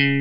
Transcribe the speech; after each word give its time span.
Okay, 0.00 0.16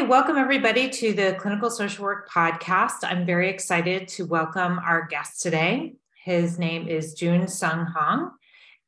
welcome 0.00 0.38
everybody 0.38 0.88
to 0.88 1.12
the 1.12 1.36
Clinical 1.38 1.68
Social 1.68 2.04
Work 2.04 2.30
Podcast. 2.30 3.00
I'm 3.02 3.26
very 3.26 3.50
excited 3.50 4.08
to 4.08 4.24
welcome 4.24 4.78
our 4.78 5.06
guest 5.06 5.42
today. 5.42 5.96
His 6.24 6.58
name 6.58 6.88
is 6.88 7.12
Jun 7.12 7.46
Sung 7.46 7.84
Hong, 7.94 8.30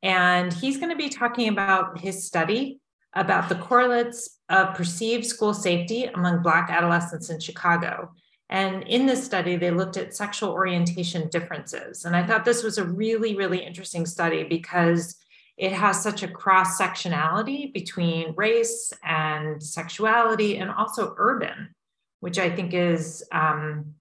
and 0.02 0.50
he's 0.50 0.78
going 0.78 0.88
to 0.88 0.96
be 0.96 1.10
talking 1.10 1.48
about 1.48 1.98
his 1.98 2.26
study 2.26 2.80
about 3.12 3.50
the 3.50 3.56
correlates 3.56 4.38
of 4.48 4.74
perceived 4.74 5.26
school 5.26 5.52
safety 5.52 6.04
among 6.04 6.42
Black 6.42 6.70
adolescents 6.70 7.28
in 7.28 7.38
Chicago. 7.38 8.14
And 8.48 8.84
in 8.84 9.06
this 9.06 9.24
study, 9.24 9.56
they 9.56 9.70
looked 9.70 9.96
at 9.96 10.14
sexual 10.14 10.50
orientation 10.50 11.28
differences. 11.28 12.04
And 12.04 12.14
I 12.14 12.24
thought 12.24 12.44
this 12.44 12.62
was 12.62 12.78
a 12.78 12.84
really, 12.84 13.34
really 13.34 13.64
interesting 13.64 14.06
study 14.06 14.44
because 14.44 15.16
it 15.56 15.72
has 15.72 16.02
such 16.02 16.22
a 16.22 16.28
cross 16.28 16.78
sectionality 16.78 17.72
between 17.72 18.34
race 18.36 18.92
and 19.02 19.60
sexuality 19.62 20.58
and 20.58 20.70
also 20.70 21.14
urban, 21.16 21.74
which 22.20 22.38
I 22.38 22.50
think 22.50 22.74
is, 22.74 23.24
um, 23.32 23.94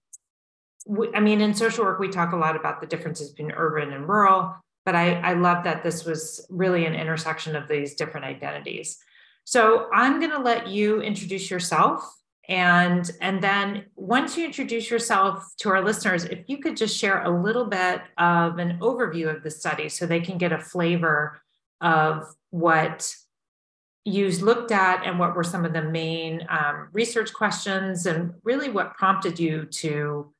I 1.14 1.18
mean, 1.18 1.40
in 1.40 1.54
social 1.54 1.84
work, 1.84 1.98
we 1.98 2.08
talk 2.08 2.32
a 2.32 2.36
lot 2.36 2.54
about 2.56 2.80
the 2.80 2.86
differences 2.86 3.30
between 3.30 3.52
urban 3.56 3.92
and 3.92 4.08
rural, 4.08 4.54
but 4.84 4.94
I, 4.94 5.14
I 5.14 5.32
love 5.32 5.64
that 5.64 5.82
this 5.82 6.04
was 6.04 6.46
really 6.50 6.84
an 6.84 6.94
intersection 6.94 7.56
of 7.56 7.66
these 7.66 7.96
different 7.96 8.26
identities. 8.26 8.98
So 9.44 9.88
I'm 9.92 10.20
going 10.20 10.32
to 10.32 10.38
let 10.38 10.68
you 10.68 11.00
introduce 11.00 11.50
yourself 11.50 12.02
and 12.48 13.10
and 13.20 13.42
then 13.42 13.84
once 13.96 14.36
you 14.36 14.44
introduce 14.44 14.90
yourself 14.90 15.52
to 15.58 15.68
our 15.68 15.82
listeners 15.82 16.24
if 16.24 16.48
you 16.48 16.58
could 16.58 16.76
just 16.76 16.96
share 16.96 17.22
a 17.24 17.42
little 17.42 17.64
bit 17.64 18.02
of 18.18 18.58
an 18.58 18.78
overview 18.80 19.34
of 19.34 19.42
the 19.42 19.50
study 19.50 19.88
so 19.88 20.06
they 20.06 20.20
can 20.20 20.38
get 20.38 20.52
a 20.52 20.58
flavor 20.58 21.40
of 21.80 22.24
what 22.50 23.12
you 24.04 24.30
looked 24.38 24.70
at 24.70 25.04
and 25.04 25.18
what 25.18 25.34
were 25.34 25.42
some 25.42 25.64
of 25.64 25.72
the 25.72 25.82
main 25.82 26.46
um, 26.48 26.88
research 26.92 27.34
questions 27.34 28.06
and 28.06 28.32
really 28.44 28.70
what 28.70 28.94
prompted 28.94 29.38
you 29.38 29.64
to 29.66 30.32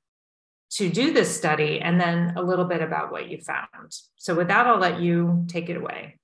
to 0.70 0.88
do 0.88 1.12
this 1.12 1.34
study 1.34 1.80
and 1.80 2.00
then 2.00 2.32
a 2.36 2.42
little 2.42 2.64
bit 2.64 2.82
about 2.82 3.10
what 3.10 3.28
you 3.28 3.38
found. 3.38 3.92
So 4.16 4.34
with 4.34 4.48
that 4.48 4.66
i'll 4.66 4.78
let 4.78 5.00
you 5.00 5.44
take 5.48 5.68
it 5.68 5.76
away. 5.76 6.18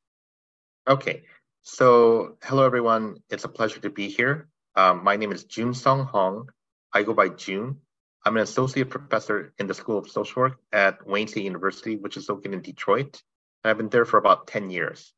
Okay. 0.89 1.22
So 1.62 2.36
hello 2.42 2.64
everyone. 2.64 3.17
It's 3.28 3.44
a 3.44 3.48
pleasure 3.48 3.80
to 3.80 3.91
be 3.91 4.08
here 4.08 4.48
um, 4.77 5.05
my 5.05 5.17
name 5.17 5.33
is 5.33 5.45
Jun 5.45 5.75
Sung 5.75 6.05
Hong 6.06 6.48
i 6.92 7.03
go 7.03 7.15
by 7.15 7.28
Jun 7.28 7.78
i'm 8.25 8.37
an 8.37 8.42
associate 8.42 8.91
professor 8.91 9.53
in 9.59 9.67
the 9.67 9.75
school 9.75 9.98
of 9.98 10.11
social 10.11 10.42
work 10.42 10.59
at 10.73 11.06
wayne 11.06 11.29
state 11.29 11.45
university 11.45 11.97
which 11.97 12.17
is 12.17 12.29
located 12.29 12.55
in 12.55 12.62
detroit 12.62 13.23
And 13.62 13.70
I've 13.70 13.79
been 13.79 13.89
there 13.89 14.05
for 14.05 14.19
about 14.19 14.47
10 14.47 14.70
years. 14.70 15.12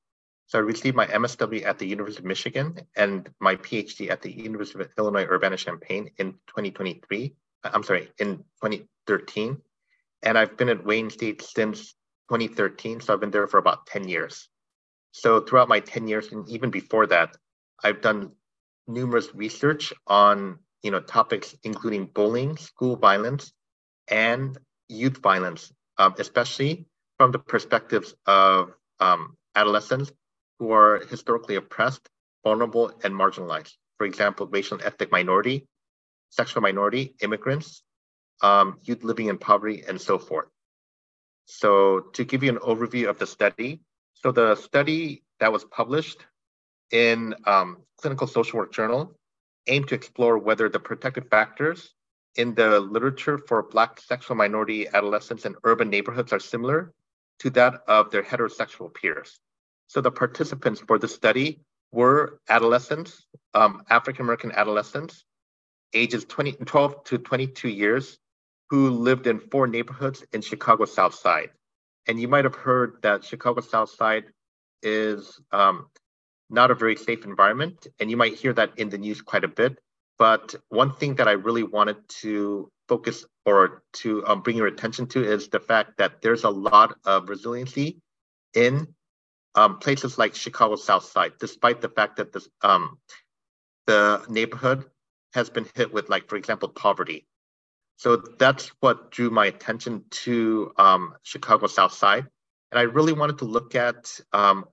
So 0.46 0.58
I 0.58 0.62
received 0.62 0.96
my 0.96 1.06
MSW 1.06 1.64
at 1.64 1.78
the 1.78 1.86
University 1.86 2.22
of 2.22 2.26
Michigan 2.26 2.78
and 2.94 3.28
my 3.40 3.56
PhD 3.56 4.10
at 4.10 4.20
the 4.20 4.30
University 4.30 4.80
of 4.80 4.90
Illinois 4.98 5.24
Urbana-Champaign 5.24 6.10
in 6.18 6.32
2023. 6.48 7.34
I'm 7.64 7.82
sorry, 7.82 8.10
in 8.18 8.38
2013. 8.62 9.56
And 10.22 10.36
I've 10.36 10.56
been 10.56 10.68
at 10.68 10.84
Wayne 10.84 11.10
State 11.10 11.40
since 11.40 11.94
2013. 12.30 13.00
So 13.00 13.12
I've 13.12 13.20
been 13.20 13.30
there 13.30 13.46
for 13.46 13.58
about 13.58 13.86
10 13.86 14.06
years. 14.08 14.48
So 15.12 15.40
throughout 15.40 15.68
my 15.68 15.80
10 15.80 16.08
years 16.08 16.30
and 16.32 16.48
even 16.50 16.70
before 16.70 17.06
that, 17.06 17.36
I've 17.82 18.02
done 18.02 18.32
numerous 18.86 19.34
research 19.34 19.92
on 20.06 20.58
you 20.82 20.90
know 20.90 21.00
topics 21.00 21.56
including 21.64 22.06
bullying, 22.06 22.56
school 22.56 22.96
violence, 22.96 23.52
and 24.08 24.58
youth 24.88 25.18
violence, 25.18 25.72
um, 25.98 26.14
especially 26.18 26.86
from 27.18 27.32
the 27.32 27.38
perspectives 27.38 28.14
of 28.26 28.72
um, 29.00 29.36
adolescents 29.54 30.12
who 30.58 30.72
are 30.72 31.02
historically 31.10 31.56
oppressed, 31.56 32.08
vulnerable, 32.44 32.92
and 33.02 33.14
marginalized. 33.14 33.72
For 33.98 34.06
example, 34.06 34.46
racial 34.46 34.78
and 34.78 34.86
ethnic 34.86 35.10
minority, 35.10 35.66
sexual 36.30 36.62
minority, 36.62 37.14
immigrants, 37.22 37.82
um, 38.42 38.78
youth 38.82 39.04
living 39.04 39.28
in 39.28 39.38
poverty, 39.38 39.84
and 39.86 40.00
so 40.00 40.18
forth. 40.18 40.48
So 41.46 42.00
to 42.14 42.24
give 42.24 42.42
you 42.42 42.50
an 42.50 42.58
overview 42.58 43.08
of 43.08 43.18
the 43.18 43.26
study, 43.26 43.80
so 44.14 44.32
the 44.32 44.54
study 44.56 45.22
that 45.40 45.52
was 45.52 45.64
published 45.64 46.24
in 46.94 47.34
um, 47.44 47.78
Clinical 48.00 48.28
Social 48.28 48.60
Work 48.60 48.72
Journal 48.72 49.12
aimed 49.66 49.88
to 49.88 49.96
explore 49.96 50.38
whether 50.38 50.68
the 50.68 50.78
protective 50.78 51.28
factors 51.28 51.92
in 52.36 52.54
the 52.54 52.78
literature 52.78 53.36
for 53.36 53.64
Black 53.64 54.00
sexual 54.00 54.36
minority 54.36 54.86
adolescents 54.86 55.44
in 55.44 55.56
urban 55.64 55.90
neighborhoods 55.90 56.32
are 56.32 56.38
similar 56.38 56.92
to 57.40 57.50
that 57.50 57.82
of 57.88 58.12
their 58.12 58.22
heterosexual 58.22 58.94
peers. 58.94 59.40
So 59.88 60.00
the 60.00 60.12
participants 60.12 60.80
for 60.86 60.98
the 60.98 61.08
study 61.08 61.60
were 61.90 62.38
adolescents, 62.48 63.26
um, 63.54 63.82
African 63.90 64.22
American 64.22 64.52
adolescents, 64.52 65.24
ages 65.94 66.24
20, 66.24 66.52
12 66.52 67.04
to 67.04 67.18
22 67.18 67.68
years, 67.68 68.18
who 68.70 68.90
lived 68.90 69.26
in 69.26 69.40
four 69.40 69.66
neighborhoods 69.66 70.24
in 70.32 70.42
Chicago 70.42 70.84
South 70.84 71.14
Side. 71.14 71.50
And 72.06 72.20
you 72.20 72.28
might 72.28 72.44
have 72.44 72.54
heard 72.54 72.98
that 73.02 73.24
Chicago 73.24 73.62
South 73.62 73.90
Side 73.90 74.26
is 74.82 75.40
um, 75.50 75.86
not 76.50 76.70
a 76.70 76.74
very 76.74 76.96
safe 76.96 77.24
environment, 77.24 77.86
and 77.98 78.10
you 78.10 78.16
might 78.16 78.34
hear 78.34 78.52
that 78.52 78.78
in 78.78 78.88
the 78.88 78.98
news 78.98 79.22
quite 79.22 79.44
a 79.44 79.48
bit. 79.48 79.78
But 80.18 80.54
one 80.68 80.92
thing 80.92 81.16
that 81.16 81.28
I 81.28 81.32
really 81.32 81.64
wanted 81.64 81.96
to 82.20 82.70
focus 82.88 83.24
or 83.44 83.82
to 83.94 84.24
um, 84.26 84.42
bring 84.42 84.56
your 84.56 84.66
attention 84.66 85.06
to 85.08 85.24
is 85.24 85.48
the 85.48 85.60
fact 85.60 85.98
that 85.98 86.22
there's 86.22 86.44
a 86.44 86.50
lot 86.50 86.96
of 87.04 87.28
resiliency 87.28 88.00
in 88.54 88.94
um, 89.54 89.78
places 89.78 90.18
like 90.18 90.34
Chicago 90.34 90.76
South 90.76 91.04
Side, 91.04 91.32
despite 91.38 91.80
the 91.80 91.88
fact 91.88 92.16
that 92.16 92.32
this 92.32 92.48
um, 92.62 92.98
the 93.86 94.24
neighborhood 94.28 94.84
has 95.32 95.50
been 95.50 95.66
hit 95.74 95.92
with, 95.92 96.08
like 96.08 96.28
for 96.28 96.36
example, 96.36 96.68
poverty. 96.68 97.26
So 97.96 98.16
that's 98.16 98.68
what 98.80 99.10
drew 99.10 99.30
my 99.30 99.46
attention 99.46 100.04
to 100.10 100.72
um, 100.78 101.14
Chicago 101.22 101.66
South 101.66 101.92
Side, 101.92 102.26
and 102.70 102.78
I 102.78 102.82
really 102.82 103.12
wanted 103.12 103.38
to 103.38 103.44
look 103.44 103.74
at, 103.74 104.20
um, 104.32 104.64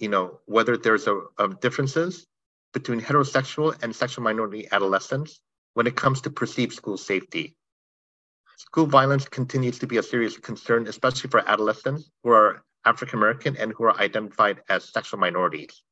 you 0.00 0.08
know, 0.08 0.40
whether 0.46 0.76
there's 0.76 1.06
a, 1.06 1.20
a 1.38 1.48
differences 1.48 2.26
between 2.72 3.00
heterosexual 3.00 3.80
and 3.82 3.94
sexual 3.94 4.24
minority 4.24 4.66
adolescents 4.72 5.40
when 5.74 5.86
it 5.86 5.94
comes 5.94 6.22
to 6.22 6.30
perceived 6.30 6.72
school 6.72 6.96
safety. 6.96 7.54
School 8.56 8.86
violence 8.86 9.28
continues 9.28 9.78
to 9.78 9.86
be 9.86 9.98
a 9.98 10.02
serious 10.02 10.36
concern, 10.36 10.86
especially 10.86 11.30
for 11.30 11.48
adolescents 11.48 12.10
who 12.22 12.30
are 12.30 12.62
African 12.84 13.18
American 13.18 13.56
and 13.56 13.72
who 13.72 13.84
are 13.84 14.00
identified 14.00 14.62
as 14.68 14.84
sexual 14.84 15.20
minorities. 15.20 15.82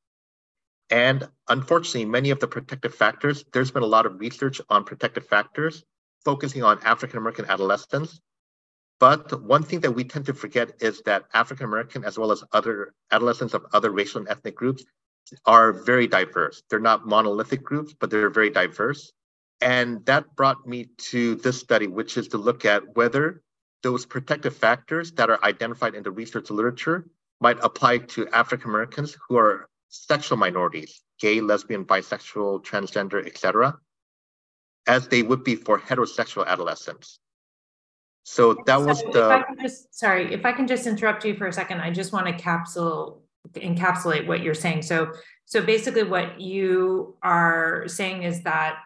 And 0.90 1.28
unfortunately, 1.48 2.06
many 2.06 2.30
of 2.30 2.40
the 2.40 2.48
protective 2.48 2.94
factors, 2.94 3.44
there's 3.52 3.70
been 3.70 3.82
a 3.82 3.86
lot 3.86 4.06
of 4.06 4.20
research 4.20 4.60
on 4.70 4.84
protective 4.84 5.26
factors 5.26 5.84
focusing 6.24 6.62
on 6.62 6.78
African 6.82 7.18
American 7.18 7.44
adolescents. 7.46 8.20
But 9.00 9.42
one 9.42 9.62
thing 9.62 9.80
that 9.80 9.92
we 9.92 10.04
tend 10.04 10.26
to 10.26 10.34
forget 10.34 10.72
is 10.80 11.02
that 11.02 11.24
African 11.32 11.66
American, 11.66 12.04
as 12.04 12.18
well 12.18 12.32
as 12.32 12.42
other 12.52 12.94
adolescents 13.12 13.54
of 13.54 13.64
other 13.72 13.90
racial 13.90 14.20
and 14.20 14.28
ethnic 14.28 14.56
groups, 14.56 14.84
are 15.44 15.72
very 15.72 16.06
diverse. 16.06 16.62
They're 16.68 16.80
not 16.80 17.06
monolithic 17.06 17.62
groups, 17.62 17.94
but 17.98 18.10
they're 18.10 18.30
very 18.30 18.50
diverse. 18.50 19.12
And 19.60 20.04
that 20.06 20.34
brought 20.36 20.66
me 20.66 20.88
to 21.10 21.36
this 21.36 21.60
study, 21.60 21.86
which 21.86 22.16
is 22.16 22.28
to 22.28 22.38
look 22.38 22.64
at 22.64 22.96
whether 22.96 23.42
those 23.82 24.06
protective 24.06 24.56
factors 24.56 25.12
that 25.12 25.30
are 25.30 25.42
identified 25.44 25.94
in 25.94 26.02
the 26.02 26.10
research 26.10 26.50
literature 26.50 27.06
might 27.40 27.58
apply 27.62 27.98
to 27.98 28.28
African 28.28 28.70
Americans 28.70 29.16
who 29.28 29.36
are 29.36 29.68
sexual 29.88 30.38
minorities, 30.38 31.02
gay, 31.20 31.40
lesbian, 31.40 31.84
bisexual, 31.84 32.64
transgender, 32.64 33.24
etc., 33.24 33.78
as 34.86 35.06
they 35.08 35.22
would 35.22 35.44
be 35.44 35.54
for 35.54 35.78
heterosexual 35.78 36.46
adolescents. 36.46 37.20
So 38.30 38.56
that 38.66 38.82
was 38.82 39.00
the. 39.00 39.44
If 39.48 39.58
just, 39.62 39.98
sorry, 39.98 40.34
if 40.34 40.44
I 40.44 40.52
can 40.52 40.66
just 40.66 40.86
interrupt 40.86 41.24
you 41.24 41.34
for 41.34 41.46
a 41.46 41.52
second, 41.52 41.80
I 41.80 41.90
just 41.90 42.12
want 42.12 42.26
to 42.26 42.34
capsule 42.34 43.22
encapsulate 43.54 44.26
what 44.26 44.42
you're 44.42 44.52
saying. 44.52 44.82
So, 44.82 45.12
so 45.46 45.62
basically, 45.62 46.02
what 46.02 46.38
you 46.38 47.16
are 47.22 47.88
saying 47.88 48.24
is 48.24 48.42
that 48.42 48.80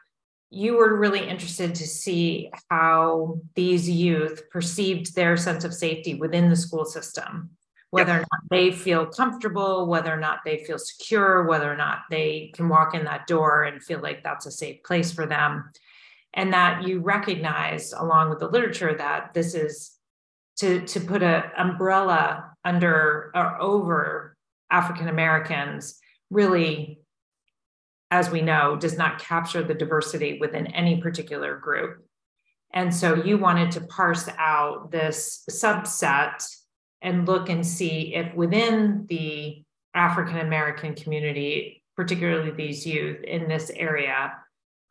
you 0.51 0.77
were 0.77 0.97
really 0.97 1.29
interested 1.29 1.75
to 1.75 1.87
see 1.87 2.53
how 2.71 3.41
these 3.57 3.91
youth 3.91 4.49
perceived 4.51 5.17
their 5.17 5.37
sense 5.37 5.65
of 5.65 5.75
safety 5.75 6.15
within 6.15 6.49
the 6.49 6.57
school 6.57 6.85
system 6.85 7.51
whether 7.91 8.13
yep. 8.13 8.21
or 8.21 8.27
not 8.33 8.51
they 8.51 8.73
feel 8.73 9.07
comfortable 9.07 9.87
whether 9.87 10.13
or 10.13 10.17
not 10.17 10.39
they 10.45 10.65
feel 10.65 10.79
secure 10.79 11.45
whether 11.45 11.71
or 11.71 11.77
not 11.77 12.01
they 12.11 12.51
can 12.55 12.69
walk 12.69 12.95
in 12.95 13.05
that 13.05 13.27
door 13.27 13.65
and 13.65 13.83
feel 13.83 14.01
like 14.01 14.25
that's 14.25 14.47
a 14.47 14.51
safe 14.51 14.83
place 14.83 15.13
for 15.13 15.27
them 15.27 15.71
and 16.35 16.53
that 16.53 16.87
you 16.87 17.01
recognize 17.01 17.93
along 17.93 18.31
with 18.31 18.39
the 18.39 18.49
literature 18.49 18.95
that 18.95 19.35
this 19.35 19.55
is 19.55 19.93
to 20.57 20.81
to 20.87 21.01
put 21.01 21.23
an 21.23 21.45
umbrella 21.57 22.53
under 22.65 23.31
or 23.35 23.61
over 23.61 24.37
african 24.71 25.09
americans 25.09 25.99
really 26.31 27.03
as 28.13 28.29
we 28.31 28.43
know, 28.43 28.77
does 28.77 28.99
not 28.99 29.19
capture 29.19 29.63
the 29.63 29.73
diversity 29.73 30.39
within 30.39 30.67
any 30.67 31.01
particular 31.01 31.57
group. 31.57 32.05
And 32.75 32.95
so 32.95 33.15
you 33.15 33.39
wanted 33.39 33.71
to 33.73 33.81
parse 33.81 34.29
out 34.37 34.91
this 34.91 35.45
subset 35.51 36.45
and 37.01 37.27
look 37.27 37.49
and 37.49 37.67
see 37.67 38.15
if 38.15 38.35
within 38.35 39.07
the 39.09 39.65
African 39.95 40.39
American 40.41 40.95
community, 40.95 41.83
particularly 41.97 42.51
these 42.51 42.87
youth 42.87 43.25
in 43.25 43.49
this 43.49 43.71
area, 43.75 44.35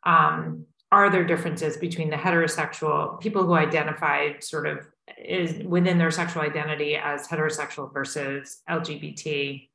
um, 0.02 0.66
are 0.92 1.10
there 1.10 1.24
differences 1.24 1.78
between 1.78 2.10
the 2.10 2.16
heterosexual 2.16 3.18
people 3.18 3.44
who 3.44 3.54
identified 3.54 4.44
sort 4.44 4.66
of 4.66 4.86
is 5.18 5.64
within 5.64 5.96
their 5.96 6.10
sexual 6.10 6.42
identity 6.42 6.96
as 6.96 7.26
heterosexual 7.26 7.92
versus 7.92 8.60
LGBT, 8.68 9.68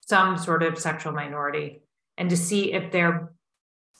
some 0.00 0.38
sort 0.38 0.62
of 0.62 0.78
sexual 0.78 1.12
minority, 1.12 1.82
and 2.16 2.30
to 2.30 2.36
see 2.36 2.72
if 2.72 2.92
their 2.92 3.32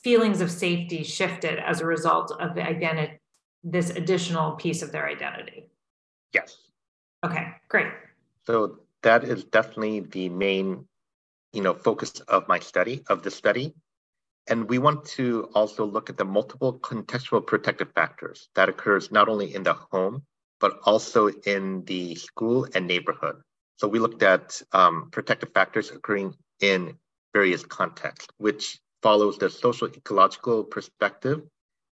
feelings 0.05 0.41
of 0.41 0.51
safety 0.51 1.03
shifted 1.03 1.59
as 1.59 1.81
a 1.81 1.87
result 1.87 2.31
of 2.39 2.55
the 2.55 2.63
identity, 2.63 3.19
this 3.65 3.91
additional 3.91 4.53
piece 4.53 4.83
of 4.83 4.93
their 4.93 5.09
identity. 5.09 5.69
Yes. 6.33 6.57
Okay, 7.25 7.49
great. 7.69 7.89
So 8.47 8.79
that 9.03 9.25
is 9.25 9.43
definitely 9.43 10.01
the 10.01 10.29
main, 10.29 10.87
you 11.53 11.63
know, 11.63 11.75
focus 11.75 12.21
of 12.29 12.47
my 12.47 12.61
study, 12.61 13.03
of 13.09 13.25
the 13.25 13.33
study. 13.33 13.75
And 14.49 14.69
we 14.69 14.79
want 14.79 15.05
to 15.17 15.51
also 15.55 15.85
look 15.85 16.09
at 16.09 16.17
the 16.17 16.25
multiple 16.25 16.79
contextual 16.79 17.45
protective 17.45 17.93
factors 17.95 18.49
that 18.55 18.69
occurs 18.69 19.11
not 19.11 19.29
only 19.29 19.55
in 19.55 19.63
the 19.63 19.75
home, 19.75 20.23
but 20.61 20.79
also 20.85 21.29
in 21.29 21.85
the 21.85 22.15
school 22.15 22.67
and 22.75 22.87
neighborhood. 22.87 23.37
So 23.77 23.89
we 23.89 23.99
looked 23.99 24.23
at 24.23 24.61
um, 24.73 25.09
protective 25.11 25.53
factors 25.53 25.91
occurring 25.91 26.35
in 26.61 26.97
various 27.35 27.65
contexts, 27.65 28.29
which 28.39 28.79
follows 29.03 29.37
the 29.37 29.51
social 29.51 29.89
ecological 29.89 30.65
perspective 30.65 31.43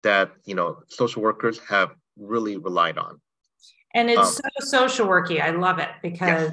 that 0.04 0.32
you 0.46 0.56
know 0.56 0.80
social 0.88 1.22
workers 1.22 1.60
have 1.60 1.92
really 2.18 2.58
relied 2.58 2.98
on. 2.98 3.20
And 3.94 4.10
it's 4.10 4.40
um, 4.40 4.50
so 4.60 4.66
social 4.66 5.08
worky. 5.08 5.42
I 5.42 5.52
love 5.52 5.80
it 5.80 5.90
because 6.02 6.52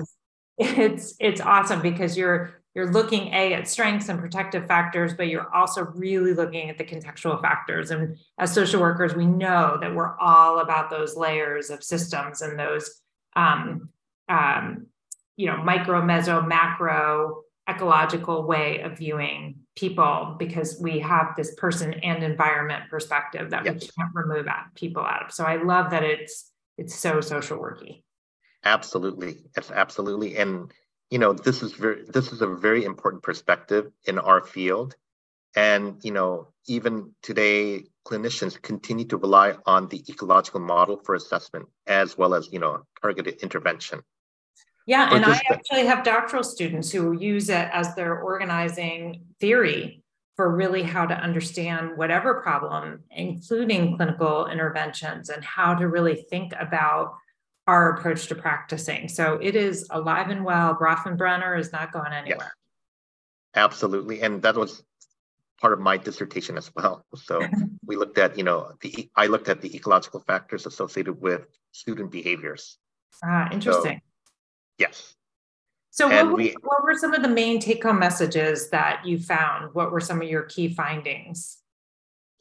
yes. 0.59 0.79
it's 0.79 1.15
it's 1.21 1.41
awesome 1.41 1.81
because 1.81 2.17
you're 2.17 2.63
you're 2.75 2.91
looking 2.91 3.29
a 3.29 3.55
at 3.55 3.69
strengths 3.69 4.09
and 4.09 4.19
protective 4.19 4.67
factors 4.67 5.15
but 5.15 5.29
you're 5.29 5.53
also 5.55 5.85
really 5.95 6.35
looking 6.35 6.71
at 6.71 6.79
the 6.79 6.85
contextual 6.85 7.41
factors. 7.41 7.91
And 7.91 8.19
as 8.39 8.53
social 8.53 8.81
workers 8.81 9.15
we 9.15 9.27
know 9.27 9.79
that 9.81 9.95
we're 9.95 10.17
all 10.19 10.61
about 10.61 10.91
those 10.91 11.17
layers 11.17 11.71
of 11.71 11.83
systems 11.83 12.43
and 12.43 12.59
those 12.59 13.01
um, 13.37 13.89
um, 14.29 14.87
you 15.37 15.47
know 15.47 15.57
micro 15.59 16.01
meso 16.01 16.47
macro 16.47 17.43
ecological 17.69 18.47
way 18.47 18.81
of 18.83 18.99
viewing 18.99 19.57
people 19.75 20.37
because 20.39 20.79
we 20.81 20.99
have 20.99 21.29
this 21.37 21.55
person 21.55 21.95
and 21.95 22.23
environment 22.23 22.85
perspective 22.91 23.51
that 23.51 23.65
yes. 23.65 23.75
we 23.75 23.81
can't 23.81 24.15
remove 24.15 24.47
people 24.75 25.03
out 25.03 25.25
of. 25.25 25.33
So 25.33 25.45
i 25.45 25.57
love 25.57 25.91
that 25.91 26.03
it's 26.03 26.51
it's 26.77 26.95
so 26.95 27.21
social 27.21 27.59
worky. 27.59 28.03
Absolutely. 28.65 29.37
It's 29.57 29.71
absolutely. 29.71 30.37
And 30.37 30.73
you 31.15 31.21
know 31.21 31.33
this 31.33 31.63
is 31.63 31.73
very 31.75 32.03
this 32.17 32.33
is 32.33 32.43
a 32.43 32.49
very 32.49 32.85
important 32.85 33.23
perspective 33.23 33.85
in 34.05 34.19
our 34.19 34.43
field. 34.43 34.97
And 35.55 35.85
you 36.03 36.11
know 36.11 36.49
even 36.67 37.15
today 37.23 37.85
clinicians 38.05 38.61
continue 38.61 39.07
to 39.13 39.17
rely 39.17 39.55
on 39.65 39.87
the 39.93 40.03
ecological 40.09 40.59
model 40.59 40.97
for 41.05 41.15
assessment 41.15 41.67
as 41.87 42.19
well 42.19 42.35
as 42.35 42.49
you 42.51 42.59
know 42.59 42.83
targeted 43.01 43.35
intervention. 43.47 44.01
Yeah 44.87 45.15
and 45.15 45.25
i 45.25 45.41
actually 45.55 45.87
have 45.87 46.01
doctoral 46.15 46.47
students 46.55 46.91
who 46.95 47.05
use 47.35 47.49
it 47.49 47.67
as 47.81 47.95
their 47.95 48.13
organizing 48.31 49.01
theory 49.41 50.03
for 50.37 50.47
really 50.61 50.83
how 50.83 51.05
to 51.13 51.17
understand 51.29 51.97
whatever 52.01 52.31
problem 52.49 52.85
including 53.27 53.97
clinical 53.97 54.47
interventions 54.55 55.31
and 55.31 55.43
how 55.45 55.71
to 55.81 55.85
really 55.97 56.17
think 56.33 56.53
about 56.67 57.15
our 57.67 57.95
approach 57.97 58.27
to 58.27 58.35
practicing. 58.35 59.09
So 59.09 59.39
it 59.41 59.57
is 59.57 59.87
alive 59.91 60.31
and 60.31 60.45
well. 60.45 60.75
Bronfenbrenner 60.75 61.59
is 61.59 61.73
not 61.73 61.93
going 61.93 62.13
anywhere. 62.13 62.53
Yes. 62.53 63.65
Absolutely. 63.65 64.21
And 64.21 64.43
that 64.43 64.57
was 64.57 64.83
part 65.61 65.73
of 65.73 65.81
my 65.81 65.97
dissertation 65.97 66.59
as 66.59 66.71
well. 66.75 67.05
So 67.17 67.47
we 67.87 67.97
looked 67.97 68.19
at, 68.19 68.37
you 68.37 68.45
know, 68.45 68.73
the 68.81 69.09
I 69.17 69.27
looked 69.27 69.49
at 69.49 69.61
the 69.61 69.75
ecological 69.75 70.21
factors 70.21 70.67
associated 70.67 71.21
with 71.21 71.47
student 71.73 72.11
behaviors. 72.11 72.77
Ah, 73.23 73.49
interesting. 73.51 73.99
So, 73.99 74.33
yes. 74.79 75.15
So 75.91 76.09
what 76.09 76.27
were, 76.27 76.35
we, 76.35 76.57
what 76.63 76.83
were 76.83 76.99
some 76.99 77.15
of 77.15 77.23
the 77.23 77.29
main 77.29 77.61
take-home 77.61 78.01
messages 78.01 78.69
that 78.71 79.07
you 79.07 79.17
found? 79.17 79.73
What 79.75 79.93
were 79.93 80.01
some 80.01 80.21
of 80.21 80.29
your 80.29 80.43
key 80.43 80.75
findings? 80.75 81.59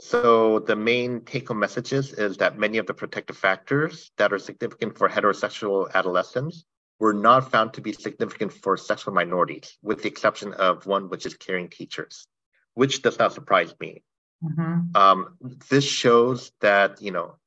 So 0.06 0.60
the 0.60 0.76
main 0.76 1.22
take-home 1.22 1.60
messages 1.60 2.12
is 2.12 2.36
that 2.38 2.60
many 2.60 2.78
of 2.78 2.86
the 2.86 2.94
protective 2.94 3.38
factors 3.38 4.12
that 4.18 4.34
are 4.34 4.38
significant 4.38 4.98
for 4.98 5.08
heterosexual 5.08 5.90
adolescents 5.94 6.66
were 7.00 7.14
not 7.14 7.50
found 7.50 7.74
to 7.76 7.82
be 7.82 7.94
significant 7.94 8.52
for 8.52 8.76
sexual 8.76 9.14
minorities, 9.14 9.78
with 9.82 10.02
the 10.02 10.10
exception 10.10 10.54
of 10.56 10.86
one, 10.86 11.08
which 11.08 11.26
is 11.26 11.36
caring 11.36 11.70
teachers, 11.70 12.28
which 12.74 13.02
does 13.02 13.18
not 13.18 13.32
surprise 13.32 13.74
me. 13.80 14.04
Mm-hmm. 14.44 14.96
Um, 14.96 15.38
this 15.70 15.86
shows 15.86 16.52
that, 16.60 17.02
you 17.02 17.12
know, 17.12 17.38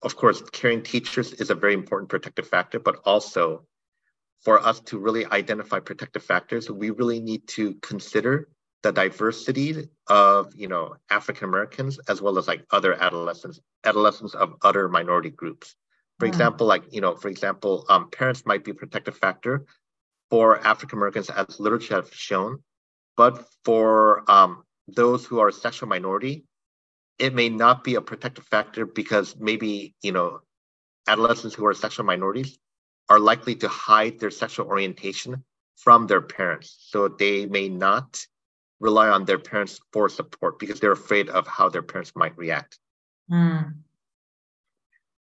of 0.00 0.16
course, 0.16 0.40
caring 0.52 0.82
teachers 0.82 1.34
is 1.34 1.50
a 1.50 1.54
very 1.54 1.74
important 1.74 2.08
protective 2.08 2.48
factor, 2.48 2.78
but 2.78 3.02
also 3.04 3.66
for 4.40 4.58
us 4.64 4.80
to 4.80 4.98
really 4.98 5.26
identify 5.26 5.80
protective 5.80 6.22
factors, 6.22 6.70
we 6.70 6.88
really 6.88 7.20
need 7.20 7.46
to 7.48 7.74
consider 7.74 8.48
the 8.86 8.92
diversity 8.92 9.88
of 10.06 10.54
you 10.54 10.68
know 10.68 10.94
African 11.10 11.48
Americans 11.48 11.98
as 12.08 12.22
well 12.22 12.38
as 12.38 12.46
like 12.46 12.64
other 12.70 12.94
adolescents, 12.94 13.60
adolescents 13.84 14.34
of 14.34 14.54
other 14.62 14.88
minority 14.88 15.30
groups. 15.30 15.74
For 16.20 16.26
example, 16.26 16.68
like 16.68 16.84
you 16.92 17.00
know, 17.00 17.16
for 17.16 17.28
example, 17.28 17.84
um, 17.88 18.10
parents 18.10 18.46
might 18.46 18.62
be 18.64 18.70
a 18.70 18.74
protective 18.74 19.16
factor 19.16 19.66
for 20.30 20.64
African 20.64 20.98
Americans, 20.98 21.30
as 21.30 21.58
literature 21.58 21.96
has 21.96 22.08
shown, 22.12 22.62
but 23.16 23.44
for 23.64 24.28
um, 24.30 24.62
those 24.86 25.26
who 25.26 25.40
are 25.40 25.48
a 25.48 25.52
sexual 25.52 25.88
minority, 25.88 26.44
it 27.18 27.34
may 27.34 27.48
not 27.48 27.82
be 27.82 27.96
a 27.96 28.00
protective 28.00 28.46
factor 28.46 28.86
because 28.86 29.36
maybe 29.36 29.96
you 30.00 30.12
know 30.12 30.40
adolescents 31.08 31.56
who 31.56 31.66
are 31.66 31.74
sexual 31.74 32.06
minorities 32.06 32.56
are 33.08 33.18
likely 33.18 33.56
to 33.56 33.68
hide 33.68 34.20
their 34.20 34.30
sexual 34.30 34.66
orientation 34.66 35.42
from 35.76 36.06
their 36.06 36.22
parents, 36.22 36.76
so 36.92 37.08
they 37.08 37.46
may 37.46 37.68
not 37.68 38.24
rely 38.80 39.08
on 39.08 39.24
their 39.24 39.38
parents 39.38 39.80
for 39.92 40.08
support 40.08 40.58
because 40.58 40.80
they're 40.80 40.92
afraid 40.92 41.28
of 41.30 41.46
how 41.46 41.68
their 41.68 41.82
parents 41.82 42.12
might 42.14 42.36
react. 42.36 42.78
Mm. 43.30 43.74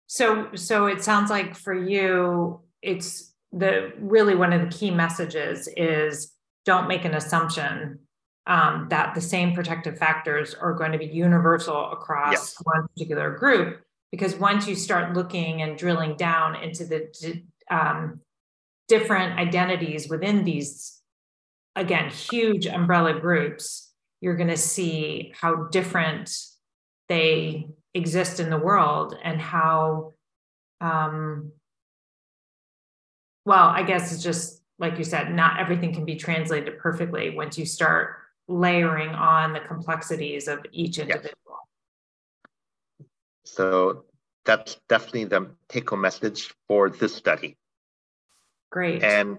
So, 0.06 0.49
so 0.55 0.87
it 0.87 1.02
sounds 1.02 1.31
like 1.31 1.56
for 1.56 1.75
you, 1.75 2.61
it's 2.82 3.35
the 3.52 3.93
really 3.99 4.35
one 4.35 4.52
of 4.52 4.61
the 4.61 4.76
key 4.76 4.91
messages 4.91 5.69
is 5.76 6.32
don't 6.65 6.89
make 6.89 7.05
an 7.05 7.15
assumption 7.15 7.98
um, 8.46 8.89
that 8.91 9.15
the 9.15 9.20
same 9.20 9.55
protective 9.55 9.98
factors 9.98 10.55
are 10.55 10.74
going 10.74 10.93
to 10.93 10.98
be 10.98 11.06
universal 11.06 11.91
across 11.91 12.32
yes. 12.32 12.56
one 12.63 12.86
particular 12.89 13.36
group. 13.36 13.81
Because 14.10 14.36
once 14.36 14.69
you 14.69 14.77
start 14.77 15.15
looking 15.15 15.63
and 15.63 15.77
drilling 15.77 16.17
down 16.17 16.56
into 16.56 16.84
the 16.84 17.43
um, 17.70 18.20
different 18.86 19.39
identities 19.39 20.08
within 20.08 20.44
these 20.44 21.01
again, 21.77 22.11
huge 22.11 22.67
umbrella 22.67 23.19
groups, 23.19 23.93
you're 24.21 24.37
going 24.37 24.49
to 24.49 24.57
see 24.57 25.33
how 25.39 25.65
different 25.71 26.35
they 27.09 27.69
exist 27.95 28.41
in 28.41 28.51
the 28.51 28.59
world 28.59 29.17
and 29.23 29.41
how, 29.41 30.13
um, 30.81 31.53
well, 33.45 33.69
I 33.69 33.83
guess 33.83 34.13
it's 34.13 34.23
just 34.23 34.63
like 34.79 34.99
you 34.99 35.05
said, 35.05 35.33
not 35.33 35.61
everything 35.61 35.93
can 35.93 36.05
be 36.05 36.17
translated 36.17 36.79
perfectly 36.79 37.31
once 37.31 37.59
you 37.59 37.67
start 37.67 38.17
layering 38.49 39.11
on 39.11 39.53
the 39.53 39.61
complexities 39.61 40.49
of 40.49 40.65
each 40.73 40.99
individual. 40.99 41.35
Yes. 42.99 43.09
So 43.45 44.05
that's 44.45 44.79
definitely 44.89 45.25
the 45.25 45.51
take 45.69 45.89
home 45.89 46.01
message 46.01 46.53
for 46.67 46.91
this 46.91 47.15
study. 47.15 47.57
Great. 48.71 49.03
And 49.03 49.39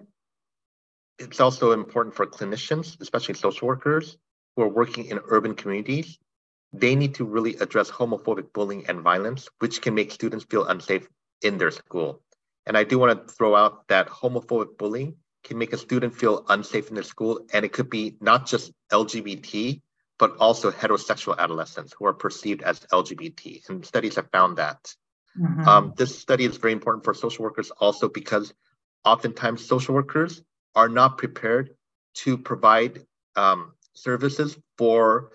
it's 1.20 1.40
also 1.40 1.72
important 1.72 2.16
for 2.16 2.26
clinicians, 2.26 3.00
especially 3.00 3.36
social 3.36 3.68
workers 3.68 4.18
who 4.56 4.64
are 4.64 4.70
working 4.70 5.06
in 5.06 5.20
urban 5.30 5.56
communities. 5.56 6.18
They 6.74 6.96
need 6.96 7.16
to 7.16 7.26
really 7.26 7.56
address 7.56 7.90
homophobic 7.90 8.52
bullying 8.54 8.88
and 8.88 9.02
violence, 9.02 9.48
which 9.60 9.82
can 9.82 9.96
make 9.96 10.12
students 10.12 10.46
feel 10.46 10.66
unsafe 10.66 11.08
in 11.42 11.58
their 11.58 11.72
school. 11.72 12.22
And 12.66 12.78
I 12.78 12.84
do 12.84 13.00
want 13.00 13.28
to 13.28 13.34
throw 13.34 13.56
out 13.56 13.88
that 13.88 14.08
homophobic 14.10 14.78
bullying 14.78 15.16
can 15.44 15.58
make 15.58 15.74
a 15.74 15.78
student 15.78 16.16
feel 16.16 16.44
unsafe 16.50 16.90
in 16.90 16.96
their 16.96 17.04
school. 17.04 17.46
And 17.54 17.64
it 17.64 17.72
could 17.72 17.90
be 17.90 18.18
not 18.20 18.48
just 18.48 18.72
LGBT, 18.92 19.82
but 20.18 20.36
also 20.38 20.72
heterosexual 20.72 21.38
adolescents 21.38 21.94
who 21.98 22.06
are 22.06 22.14
perceived 22.14 22.62
as 22.64 22.80
LGBT. 22.80 23.70
And 23.70 23.86
studies 23.86 24.16
have 24.16 24.30
found 24.32 24.58
that. 24.58 24.94
Mm-hmm. 25.40 25.68
Um, 25.68 25.94
this 25.96 26.18
study 26.18 26.46
is 26.46 26.58
very 26.58 26.74
important 26.74 27.04
for 27.04 27.14
social 27.14 27.44
workers 27.44 27.70
also 27.72 28.10
because 28.10 28.54
oftentimes 29.04 29.66
social 29.66 29.94
workers 29.94 30.42
are 30.76 30.90
not 30.90 31.18
prepared 31.18 31.76
to 32.16 32.38
provide 32.38 33.06
um, 33.36 33.74
services 33.94 34.58
for 34.78 35.32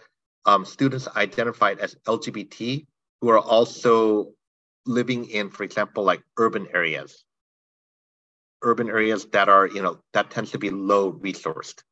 um, 0.46 0.64
students 0.64 1.08
identified 1.16 1.78
as 1.78 1.94
LGBT 2.06 2.86
who 3.20 3.28
are 3.30 3.38
also 3.38 4.32
living 4.86 5.28
in, 5.30 5.50
for 5.50 5.64
example, 5.64 6.04
like 6.04 6.22
urban 6.38 6.66
areas. 6.74 7.24
urban 8.62 8.88
areas 8.88 9.26
that 9.32 9.48
are, 9.48 9.66
you 9.66 9.82
know, 9.82 9.98
that 10.12 10.30
tends 10.30 10.50
to 10.52 10.58
be 10.58 10.70
low 10.70 11.12
resourced. 11.12 11.82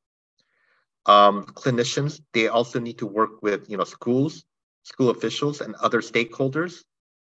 Um, 1.06 1.44
clinicians, 1.46 2.20
they 2.34 2.48
also 2.48 2.78
need 2.78 2.98
to 2.98 3.06
work 3.06 3.42
with, 3.42 3.70
you 3.70 3.76
know, 3.76 3.84
schools, 3.84 4.44
school 4.82 5.10
officials, 5.10 5.60
and 5.60 5.74
other 5.76 6.02
stakeholders 6.02 6.84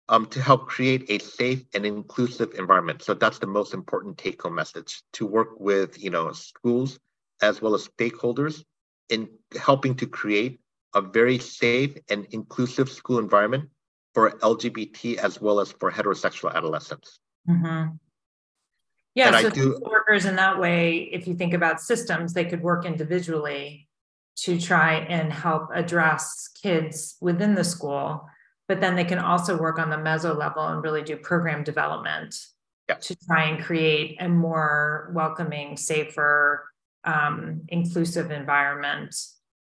um, 0.09 0.25
to 0.27 0.41
help 0.41 0.67
create 0.67 1.05
a 1.09 1.19
safe 1.19 1.63
and 1.73 1.85
inclusive 1.85 2.53
environment. 2.57 3.01
So 3.01 3.13
that's 3.13 3.39
the 3.39 3.47
most 3.47 3.73
important 3.73 4.17
take-home 4.17 4.55
message: 4.55 5.01
to 5.13 5.25
work 5.25 5.59
with, 5.59 6.01
you 6.01 6.09
know, 6.09 6.31
schools 6.31 6.99
as 7.41 7.61
well 7.61 7.73
as 7.75 7.87
stakeholders 7.87 8.63
in 9.09 9.29
helping 9.59 9.95
to 9.95 10.07
create 10.07 10.59
a 10.95 11.01
very 11.01 11.39
safe 11.39 11.97
and 12.09 12.25
inclusive 12.31 12.89
school 12.89 13.19
environment 13.19 13.69
for 14.13 14.31
LGBT 14.31 15.17
as 15.17 15.41
well 15.41 15.59
as 15.59 15.71
for 15.71 15.91
heterosexual 15.91 16.53
adolescents. 16.53 17.19
Mm-hmm. 17.49 17.95
Yeah, 19.15 19.27
and 19.27 19.37
so 19.37 19.47
I 19.47 19.49
do, 19.49 19.79
workers 19.81 20.25
in 20.25 20.35
that 20.37 20.59
way, 20.59 21.09
if 21.11 21.27
you 21.27 21.35
think 21.35 21.53
about 21.53 21.81
systems, 21.81 22.33
they 22.33 22.45
could 22.45 22.61
work 22.61 22.85
individually 22.85 23.87
to 24.37 24.59
try 24.59 24.95
and 24.95 25.31
help 25.31 25.69
address 25.73 26.49
kids 26.61 27.17
within 27.21 27.53
the 27.53 27.63
school, 27.63 28.27
but 28.67 28.79
then 28.79 28.95
they 28.95 29.03
can 29.03 29.19
also 29.19 29.57
work 29.57 29.79
on 29.79 29.89
the 29.89 29.97
meso 29.97 30.35
level 30.35 30.65
and 30.67 30.83
really 30.83 31.03
do 31.03 31.17
program 31.17 31.63
development 31.63 32.35
yeah. 32.89 32.95
to 32.95 33.15
try 33.27 33.43
and 33.43 33.63
create 33.63 34.17
a 34.21 34.27
more 34.27 35.11
welcoming, 35.13 35.77
safer, 35.77 36.65
um, 37.03 37.61
inclusive 37.69 38.31
environment. 38.31 39.15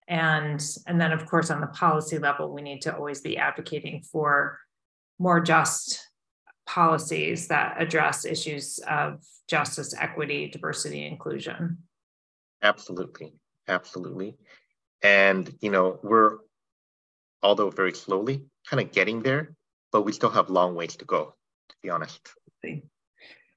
And 0.07 0.59
and 0.87 0.99
then 0.99 1.11
of 1.11 1.27
course 1.27 1.51
on 1.51 1.61
the 1.61 1.67
policy 1.67 2.17
level 2.17 2.51
we 2.51 2.63
need 2.63 2.81
to 2.81 2.95
always 2.95 3.21
be 3.21 3.37
advocating 3.37 4.01
for 4.01 4.59
more 5.19 5.39
just 5.39 6.03
policies 6.65 7.47
that 7.47 7.75
address 7.79 8.25
issues 8.25 8.79
of 8.89 9.23
justice 9.47 9.93
equity 9.99 10.49
diversity 10.49 11.05
inclusion. 11.05 11.77
Absolutely. 12.63 13.33
Absolutely. 13.67 14.35
And 15.03 15.53
you 15.61 15.69
know 15.69 15.99
we're 16.01 16.37
although 17.41 17.69
very 17.69 17.93
slowly 17.93 18.43
kind 18.69 18.81
of 18.81 18.91
getting 18.91 19.21
there 19.21 19.55
but 19.91 20.03
we 20.03 20.11
still 20.11 20.29
have 20.29 20.49
long 20.49 20.75
ways 20.75 20.95
to 20.97 21.05
go 21.05 21.35
to 21.69 21.75
be 21.81 21.89
honest. 21.89 22.29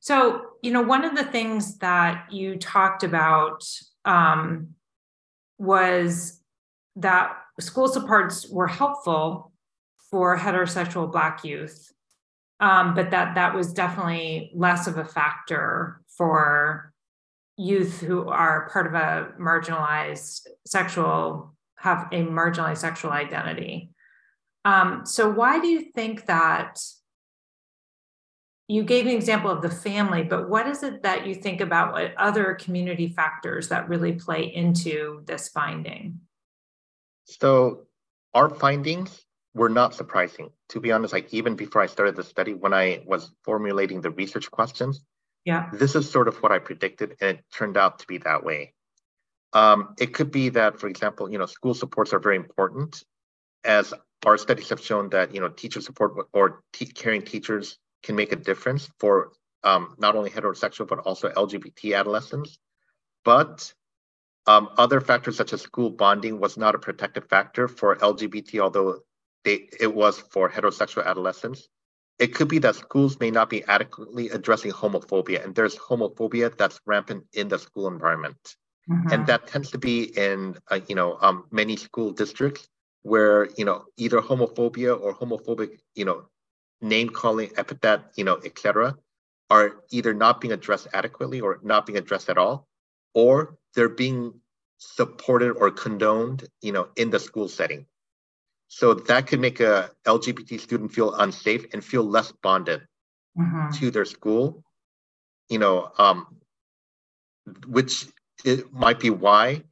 So 0.00 0.42
you 0.62 0.72
know 0.72 0.82
one 0.82 1.04
of 1.04 1.16
the 1.16 1.24
things 1.24 1.78
that 1.78 2.32
you 2.32 2.56
talked 2.56 3.04
about 3.04 3.64
um, 4.04 4.68
was 5.58 6.40
that 6.96 7.36
school 7.60 7.88
supports 7.88 8.48
were 8.48 8.66
helpful 8.66 9.52
for 10.10 10.36
heterosexual 10.36 11.10
Black 11.10 11.44
youth, 11.44 11.90
um, 12.60 12.94
but 12.94 13.10
that 13.10 13.34
that 13.34 13.54
was 13.54 13.72
definitely 13.72 14.50
less 14.54 14.86
of 14.86 14.98
a 14.98 15.04
factor 15.04 16.00
for 16.16 16.92
youth 17.56 18.00
who 18.00 18.28
are 18.28 18.68
part 18.70 18.86
of 18.86 18.94
a 18.94 19.28
marginalized 19.38 20.46
sexual 20.66 21.51
have 21.82 22.06
a 22.12 22.22
marginalized 22.22 22.78
sexual 22.78 23.10
identity. 23.10 23.90
Um, 24.64 25.04
so 25.04 25.28
why 25.28 25.58
do 25.58 25.66
you 25.66 25.90
think 25.94 26.26
that? 26.26 26.78
You 28.68 28.84
gave 28.84 29.06
an 29.06 29.12
example 29.12 29.50
of 29.50 29.60
the 29.60 29.68
family, 29.68 30.22
but 30.22 30.48
what 30.48 30.66
is 30.68 30.82
it 30.82 31.02
that 31.02 31.26
you 31.26 31.34
think 31.34 31.60
about 31.60 31.92
what 31.92 32.14
other 32.16 32.54
community 32.54 33.08
factors 33.08 33.68
that 33.68 33.88
really 33.88 34.12
play 34.12 34.44
into 34.44 35.24
this 35.26 35.48
finding? 35.48 36.20
So 37.24 37.86
our 38.32 38.48
findings 38.48 39.26
were 39.52 39.68
not 39.68 39.94
surprising. 39.94 40.50
To 40.70 40.80
be 40.80 40.92
honest, 40.92 41.12
like 41.12 41.34
even 41.34 41.56
before 41.56 41.82
I 41.82 41.86
started 41.86 42.16
the 42.16 42.22
study, 42.22 42.54
when 42.54 42.72
I 42.72 43.02
was 43.04 43.32
formulating 43.44 44.00
the 44.00 44.10
research 44.10 44.50
questions, 44.50 45.04
yeah, 45.44 45.68
this 45.72 45.96
is 45.96 46.08
sort 46.08 46.28
of 46.28 46.36
what 46.42 46.52
I 46.52 46.60
predicted, 46.60 47.16
and 47.20 47.38
it 47.38 47.44
turned 47.52 47.76
out 47.76 47.98
to 47.98 48.06
be 48.06 48.18
that 48.18 48.44
way. 48.44 48.74
Um, 49.52 49.94
it 49.98 50.14
could 50.14 50.30
be 50.30 50.50
that, 50.50 50.80
for 50.80 50.88
example, 50.88 51.30
you 51.30 51.38
know, 51.38 51.46
school 51.46 51.74
supports 51.74 52.12
are 52.12 52.18
very 52.18 52.36
important, 52.36 53.04
as 53.64 53.92
our 54.24 54.38
studies 54.38 54.68
have 54.70 54.80
shown 54.80 55.10
that 55.10 55.34
you 55.34 55.40
know 55.40 55.48
teacher 55.48 55.80
support 55.80 56.28
or 56.32 56.62
caring 56.94 57.22
teachers 57.22 57.78
can 58.02 58.16
make 58.16 58.32
a 58.32 58.36
difference 58.36 58.90
for 58.98 59.32
um, 59.64 59.94
not 59.98 60.16
only 60.16 60.30
heterosexual 60.30 60.88
but 60.88 61.00
also 61.00 61.30
LGBT 61.30 61.98
adolescents. 61.98 62.58
But 63.24 63.72
um, 64.46 64.70
other 64.76 65.00
factors 65.00 65.36
such 65.36 65.52
as 65.52 65.60
school 65.60 65.90
bonding 65.90 66.40
was 66.40 66.56
not 66.56 66.74
a 66.74 66.78
protective 66.78 67.28
factor 67.28 67.68
for 67.68 67.96
LGBT, 67.96 68.60
although 68.60 69.00
they, 69.44 69.68
it 69.78 69.94
was 69.94 70.18
for 70.18 70.50
heterosexual 70.50 71.04
adolescents. 71.06 71.68
It 72.18 72.34
could 72.34 72.48
be 72.48 72.58
that 72.58 72.76
schools 72.76 73.18
may 73.20 73.30
not 73.30 73.50
be 73.50 73.64
adequately 73.64 74.30
addressing 74.30 74.72
homophobia, 74.72 75.44
and 75.44 75.54
there's 75.54 75.76
homophobia 75.76 76.56
that's 76.56 76.80
rampant 76.86 77.24
in 77.32 77.48
the 77.48 77.58
school 77.58 77.88
environment, 77.88 78.56
mm-hmm. 78.88 79.12
and 79.12 79.26
that 79.26 79.46
tends 79.46 79.70
to 79.70 79.78
be 79.78 80.04
in 80.16 80.56
uh, 80.70 80.80
you 80.88 80.94
know 80.94 81.18
um, 81.20 81.44
many 81.50 81.76
school 81.76 82.10
districts 82.12 82.68
where 83.02 83.48
you 83.56 83.64
know 83.64 83.84
either 83.96 84.20
homophobia 84.20 84.98
or 84.98 85.14
homophobic 85.14 85.78
you 85.94 86.04
know 86.04 86.26
name 86.82 87.08
calling, 87.08 87.50
epithet, 87.56 88.02
you 88.16 88.24
know, 88.24 88.38
etc., 88.44 88.96
are 89.48 89.76
either 89.90 90.12
not 90.12 90.40
being 90.40 90.52
addressed 90.52 90.88
adequately 90.92 91.40
or 91.40 91.60
not 91.62 91.86
being 91.86 91.98
addressed 91.98 92.28
at 92.28 92.36
all, 92.36 92.66
or 93.14 93.56
they're 93.74 93.88
being 93.88 94.34
supported 94.78 95.52
or 95.52 95.70
condoned, 95.70 96.48
you 96.60 96.72
know, 96.72 96.88
in 96.96 97.10
the 97.10 97.20
school 97.20 97.48
setting. 97.48 97.86
So 98.68 98.94
that 98.94 99.26
could 99.26 99.40
make 99.40 99.60
a 99.60 99.90
LGBT 100.06 100.58
student 100.58 100.92
feel 100.92 101.14
unsafe 101.14 101.66
and 101.72 101.84
feel 101.84 102.02
less 102.02 102.32
bonded 102.42 102.86
mm-hmm. 103.38 103.70
to 103.78 103.90
their 103.90 104.06
school, 104.06 104.64
you 105.48 105.58
know, 105.58 105.92
um, 105.98 106.26
which 107.66 108.06
it 108.44 108.72
might 108.72 109.00
be 109.00 109.10
why 109.10 109.62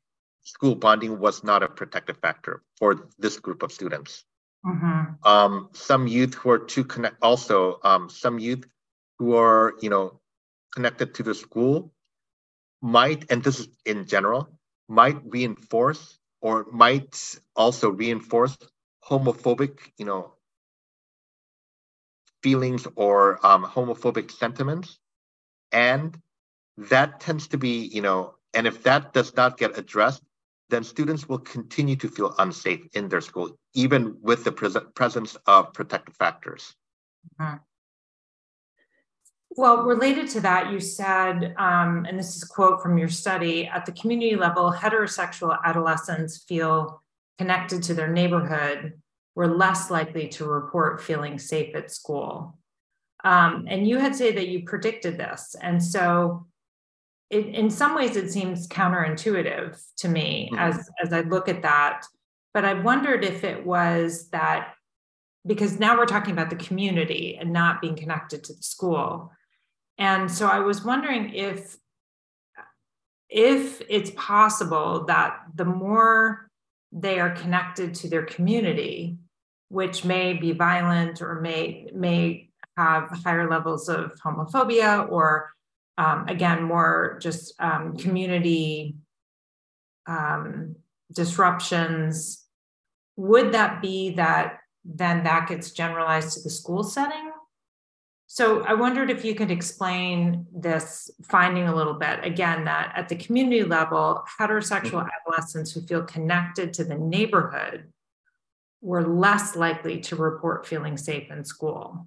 school 0.42 0.74
bonding 0.74 1.18
was 1.18 1.44
not 1.44 1.62
a 1.62 1.68
protective 1.68 2.18
factor 2.18 2.62
for 2.78 3.08
this 3.18 3.38
group 3.38 3.62
of 3.62 3.72
students. 3.72 4.24
Mm-hmm. 4.64 5.26
Um, 5.26 5.70
some 5.72 6.06
youth 6.06 6.34
who 6.34 6.50
are 6.50 6.58
too 6.58 6.84
connect, 6.84 7.16
also 7.22 7.80
um, 7.82 8.10
some 8.10 8.38
youth 8.38 8.64
who 9.18 9.34
are, 9.34 9.74
you 9.80 9.90
know, 9.90 10.20
connected 10.74 11.14
to 11.14 11.22
the 11.22 11.34
school 11.34 11.92
might, 12.82 13.30
and 13.30 13.42
this 13.42 13.60
is 13.60 13.68
in 13.84 14.06
general, 14.06 14.48
might 14.88 15.18
reinforce 15.24 16.18
or 16.40 16.66
might 16.72 17.38
also 17.54 17.90
reinforce 17.90 18.56
homophobic, 19.04 19.78
you 19.98 20.06
know, 20.06 20.34
feelings 22.42 22.86
or 22.96 23.44
um, 23.46 23.64
homophobic 23.64 24.30
sentiments. 24.30 24.98
And 25.72 26.18
that 26.76 27.20
tends 27.20 27.48
to 27.48 27.58
be, 27.58 27.84
you 27.86 28.00
know, 28.00 28.34
and 28.54 28.66
if 28.66 28.82
that 28.82 29.12
does 29.12 29.34
not 29.36 29.56
get 29.56 29.78
addressed, 29.78 30.22
then 30.70 30.84
students 30.84 31.28
will 31.28 31.38
continue 31.38 31.96
to 31.96 32.08
feel 32.08 32.34
unsafe 32.38 32.86
in 32.94 33.08
their 33.08 33.20
school, 33.20 33.58
even 33.74 34.16
with 34.22 34.44
the 34.44 34.52
pres- 34.52 34.76
presence 34.94 35.36
of 35.46 35.72
protective 35.72 36.16
factors. 36.16 36.74
Mm-hmm. 37.40 37.56
Well, 39.56 39.82
related 39.82 40.28
to 40.30 40.40
that, 40.42 40.70
you 40.72 40.78
said, 40.78 41.54
um, 41.58 42.06
and 42.08 42.16
this 42.16 42.36
is 42.36 42.44
a 42.44 42.48
quote 42.48 42.80
from 42.80 42.96
your 42.96 43.08
study 43.08 43.66
at 43.66 43.84
the 43.84 43.92
community 43.92 44.36
level, 44.36 44.72
heterosexual 44.72 45.58
adolescents 45.64 46.44
feel 46.44 47.02
connected 47.36 47.82
to 47.84 47.94
their 47.94 48.12
neighborhood, 48.12 48.92
were 49.34 49.48
less 49.48 49.90
likely 49.90 50.28
to 50.28 50.44
report 50.44 51.02
feeling 51.02 51.38
safe 51.38 51.74
at 51.74 51.90
school. 51.90 52.58
Um, 53.24 53.66
and 53.68 53.88
you 53.88 53.98
had 53.98 54.14
said 54.14 54.36
that 54.36 54.48
you 54.48 54.64
predicted 54.64 55.18
this. 55.18 55.56
And 55.60 55.82
so, 55.82 56.46
it, 57.30 57.46
in 57.46 57.70
some 57.70 57.94
ways, 57.94 58.16
it 58.16 58.30
seems 58.30 58.68
counterintuitive 58.68 59.80
to 59.98 60.08
me 60.08 60.50
mm-hmm. 60.52 60.58
as, 60.58 60.90
as 61.02 61.12
I 61.12 61.20
look 61.20 61.48
at 61.48 61.62
that. 61.62 62.02
But 62.52 62.64
I 62.64 62.74
wondered 62.74 63.24
if 63.24 63.44
it 63.44 63.64
was 63.64 64.28
that 64.30 64.74
because 65.46 65.78
now 65.78 65.96
we're 65.96 66.06
talking 66.06 66.32
about 66.32 66.50
the 66.50 66.56
community 66.56 67.38
and 67.40 67.52
not 67.52 67.80
being 67.80 67.96
connected 67.96 68.44
to 68.44 68.52
the 68.52 68.62
school 68.62 69.32
and 70.00 70.30
so 70.32 70.48
I 70.48 70.60
was 70.60 70.82
wondering 70.82 71.34
if 71.34 71.76
if 73.28 73.82
it's 73.88 74.10
possible 74.16 75.04
that 75.04 75.36
the 75.54 75.66
more 75.66 76.48
they 76.90 77.20
are 77.20 77.30
connected 77.30 77.94
to 77.96 78.08
their 78.08 78.24
community, 78.24 79.18
which 79.68 80.04
may 80.04 80.32
be 80.32 80.52
violent 80.52 81.20
or 81.20 81.40
may 81.42 81.90
may 81.94 82.48
have 82.78 83.10
higher 83.10 83.48
levels 83.48 83.90
of 83.90 84.14
homophobia 84.24 85.08
or 85.12 85.52
um, 86.00 86.26
again 86.28 86.62
more 86.62 87.18
just 87.20 87.54
um, 87.60 87.96
community 87.96 88.96
um, 90.06 90.76
disruptions 91.12 92.44
would 93.16 93.52
that 93.52 93.82
be 93.82 94.10
that 94.10 94.58
then 94.84 95.24
that 95.24 95.48
gets 95.48 95.72
generalized 95.72 96.32
to 96.32 96.40
the 96.42 96.50
school 96.50 96.82
setting 96.82 97.30
so 98.32 98.62
I 98.62 98.74
wondered 98.74 99.10
if 99.10 99.24
you 99.24 99.34
could 99.34 99.50
explain 99.50 100.46
this 100.52 101.10
finding 101.24 101.66
a 101.66 101.74
little 101.74 101.94
bit. 101.94 102.20
Again, 102.22 102.64
that 102.66 102.92
at 102.94 103.08
the 103.08 103.16
community 103.16 103.64
level, 103.64 104.22
heterosexual 104.38 105.02
mm-hmm. 105.02 105.08
adolescents 105.26 105.72
who 105.72 105.80
feel 105.80 106.04
connected 106.04 106.72
to 106.74 106.84
the 106.84 106.94
neighborhood 106.94 107.88
were 108.80 109.02
less 109.02 109.56
likely 109.56 109.98
to 110.02 110.14
report 110.14 110.64
feeling 110.64 110.96
safe 110.96 111.28
in 111.28 111.44
school. 111.44 112.06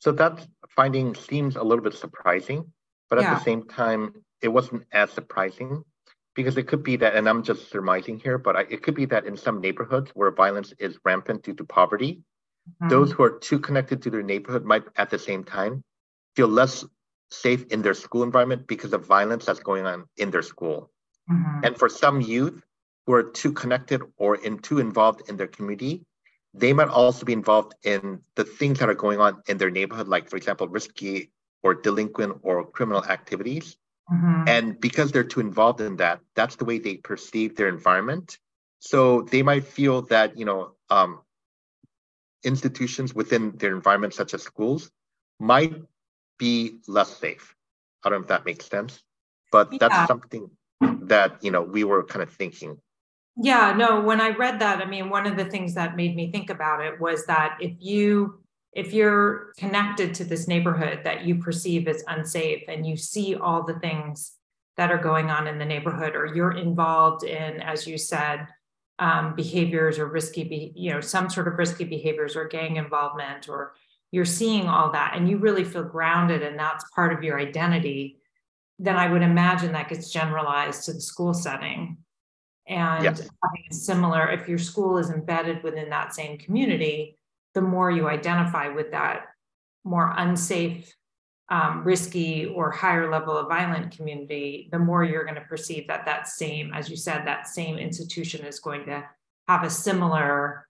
So 0.00 0.12
that 0.12 0.46
finding 0.76 1.14
seems 1.14 1.56
a 1.56 1.62
little 1.62 1.82
bit 1.82 1.94
surprising, 1.94 2.70
But 3.14 3.24
at 3.24 3.38
the 3.38 3.44
same 3.44 3.62
time, 3.68 4.24
it 4.42 4.48
wasn't 4.48 4.84
as 4.92 5.10
surprising 5.10 5.84
because 6.34 6.56
it 6.56 6.66
could 6.66 6.82
be 6.82 6.96
that, 6.96 7.14
and 7.14 7.28
I'm 7.28 7.44
just 7.44 7.70
surmising 7.70 8.18
here, 8.18 8.38
but 8.38 8.56
I, 8.56 8.60
it 8.62 8.82
could 8.82 8.96
be 8.96 9.04
that 9.06 9.24
in 9.24 9.36
some 9.36 9.60
neighborhoods 9.60 10.10
where 10.14 10.32
violence 10.32 10.74
is 10.80 10.98
rampant 11.04 11.44
due 11.44 11.54
to 11.54 11.64
poverty, 11.64 12.22
mm-hmm. 12.68 12.88
those 12.88 13.12
who 13.12 13.22
are 13.22 13.38
too 13.38 13.60
connected 13.60 14.02
to 14.02 14.10
their 14.10 14.24
neighborhood 14.24 14.64
might 14.64 14.82
at 14.96 15.10
the 15.10 15.18
same 15.18 15.44
time 15.44 15.84
feel 16.34 16.48
less 16.48 16.84
safe 17.30 17.64
in 17.66 17.82
their 17.82 17.94
school 17.94 18.24
environment 18.24 18.66
because 18.66 18.92
of 18.92 19.06
violence 19.06 19.44
that's 19.44 19.60
going 19.60 19.86
on 19.86 20.06
in 20.16 20.32
their 20.32 20.42
school. 20.42 20.90
Mm-hmm. 21.30 21.64
And 21.64 21.78
for 21.78 21.88
some 21.88 22.20
youth 22.20 22.60
who 23.06 23.12
are 23.12 23.22
too 23.22 23.52
connected 23.52 24.02
or 24.16 24.34
in 24.34 24.58
too 24.58 24.80
involved 24.80 25.28
in 25.28 25.36
their 25.36 25.46
community, 25.46 26.04
they 26.52 26.72
might 26.72 26.88
also 26.88 27.24
be 27.24 27.32
involved 27.32 27.74
in 27.84 28.20
the 28.34 28.44
things 28.44 28.80
that 28.80 28.88
are 28.88 28.94
going 28.94 29.20
on 29.20 29.40
in 29.46 29.58
their 29.58 29.70
neighborhood, 29.70 30.08
like 30.08 30.28
for 30.28 30.36
example, 30.36 30.68
risky 30.68 31.30
or 31.64 31.74
delinquent 31.74 32.38
or 32.42 32.64
criminal 32.64 33.02
activities. 33.06 33.76
Mm-hmm. 34.12 34.44
And 34.46 34.80
because 34.80 35.10
they're 35.10 35.24
too 35.24 35.40
involved 35.40 35.80
in 35.80 35.96
that, 35.96 36.20
that's 36.36 36.56
the 36.56 36.66
way 36.66 36.78
they 36.78 36.96
perceive 36.96 37.56
their 37.56 37.68
environment. 37.68 38.38
So 38.78 39.22
they 39.22 39.42
might 39.42 39.64
feel 39.64 40.02
that, 40.02 40.38
you 40.38 40.44
know, 40.44 40.72
um, 40.90 41.20
institutions 42.44 43.14
within 43.14 43.56
their 43.56 43.74
environment, 43.74 44.12
such 44.12 44.34
as 44.34 44.42
schools, 44.42 44.90
might 45.40 45.74
be 46.38 46.76
less 46.86 47.16
safe. 47.16 47.54
I 48.04 48.10
don't 48.10 48.20
know 48.20 48.22
if 48.24 48.28
that 48.28 48.44
makes 48.44 48.66
sense, 48.66 49.02
but 49.50 49.72
yeah. 49.72 49.78
that's 49.80 50.06
something 50.06 50.50
that, 50.82 51.42
you 51.42 51.50
know, 51.50 51.62
we 51.62 51.84
were 51.84 52.04
kind 52.04 52.22
of 52.22 52.30
thinking. 52.30 52.76
Yeah, 53.36 53.72
no, 53.72 54.02
when 54.02 54.20
I 54.20 54.28
read 54.30 54.60
that, 54.60 54.80
I 54.80 54.84
mean, 54.84 55.08
one 55.08 55.26
of 55.26 55.38
the 55.38 55.46
things 55.46 55.74
that 55.74 55.96
made 55.96 56.14
me 56.14 56.30
think 56.30 56.50
about 56.50 56.84
it 56.84 57.00
was 57.00 57.24
that 57.24 57.56
if 57.60 57.72
you 57.80 58.43
if 58.74 58.92
you're 58.92 59.52
connected 59.56 60.14
to 60.14 60.24
this 60.24 60.48
neighborhood 60.48 61.00
that 61.04 61.24
you 61.24 61.36
perceive 61.36 61.86
as 61.86 62.02
unsafe 62.08 62.64
and 62.68 62.86
you 62.86 62.96
see 62.96 63.36
all 63.36 63.62
the 63.62 63.78
things 63.78 64.32
that 64.76 64.90
are 64.90 64.98
going 64.98 65.30
on 65.30 65.46
in 65.46 65.58
the 65.58 65.64
neighborhood 65.64 66.16
or 66.16 66.26
you're 66.26 66.56
involved 66.56 67.22
in 67.22 67.60
as 67.62 67.86
you 67.86 67.96
said 67.96 68.46
um, 68.98 69.34
behaviors 69.34 69.98
or 69.98 70.06
risky 70.06 70.44
be- 70.44 70.72
you 70.74 70.92
know 70.92 71.00
some 71.00 71.30
sort 71.30 71.48
of 71.48 71.54
risky 71.54 71.84
behaviors 71.84 72.36
or 72.36 72.46
gang 72.46 72.76
involvement 72.76 73.48
or 73.48 73.74
you're 74.10 74.24
seeing 74.24 74.68
all 74.68 74.90
that 74.92 75.14
and 75.16 75.28
you 75.28 75.38
really 75.38 75.64
feel 75.64 75.84
grounded 75.84 76.42
and 76.42 76.58
that's 76.58 76.84
part 76.94 77.12
of 77.12 77.22
your 77.22 77.38
identity 77.38 78.18
then 78.78 78.96
i 78.96 79.08
would 79.08 79.22
imagine 79.22 79.72
that 79.72 79.88
gets 79.88 80.10
generalized 80.10 80.84
to 80.84 80.92
the 80.92 81.00
school 81.00 81.34
setting 81.34 81.96
and 82.66 83.04
yes. 83.04 83.18
having 83.20 83.64
a 83.70 83.74
similar 83.74 84.30
if 84.30 84.48
your 84.48 84.58
school 84.58 84.96
is 84.96 85.10
embedded 85.10 85.62
within 85.62 85.90
that 85.90 86.14
same 86.14 86.38
community 86.38 87.16
the 87.54 87.60
more 87.60 87.90
you 87.90 88.08
identify 88.08 88.68
with 88.68 88.90
that 88.90 89.26
more 89.84 90.12
unsafe, 90.16 90.92
um, 91.50 91.84
risky, 91.84 92.46
or 92.46 92.70
higher 92.70 93.10
level 93.10 93.36
of 93.36 93.48
violent 93.48 93.94
community, 93.96 94.68
the 94.72 94.78
more 94.78 95.04
you're 95.04 95.24
going 95.24 95.34
to 95.34 95.42
perceive 95.42 95.86
that 95.88 96.06
that 96.06 96.26
same, 96.26 96.72
as 96.72 96.88
you 96.88 96.96
said, 96.96 97.26
that 97.26 97.46
same 97.46 97.76
institution 97.76 98.44
is 98.46 98.60
going 98.60 98.86
to 98.86 99.04
have 99.46 99.62
a 99.62 99.70
similar 99.70 100.66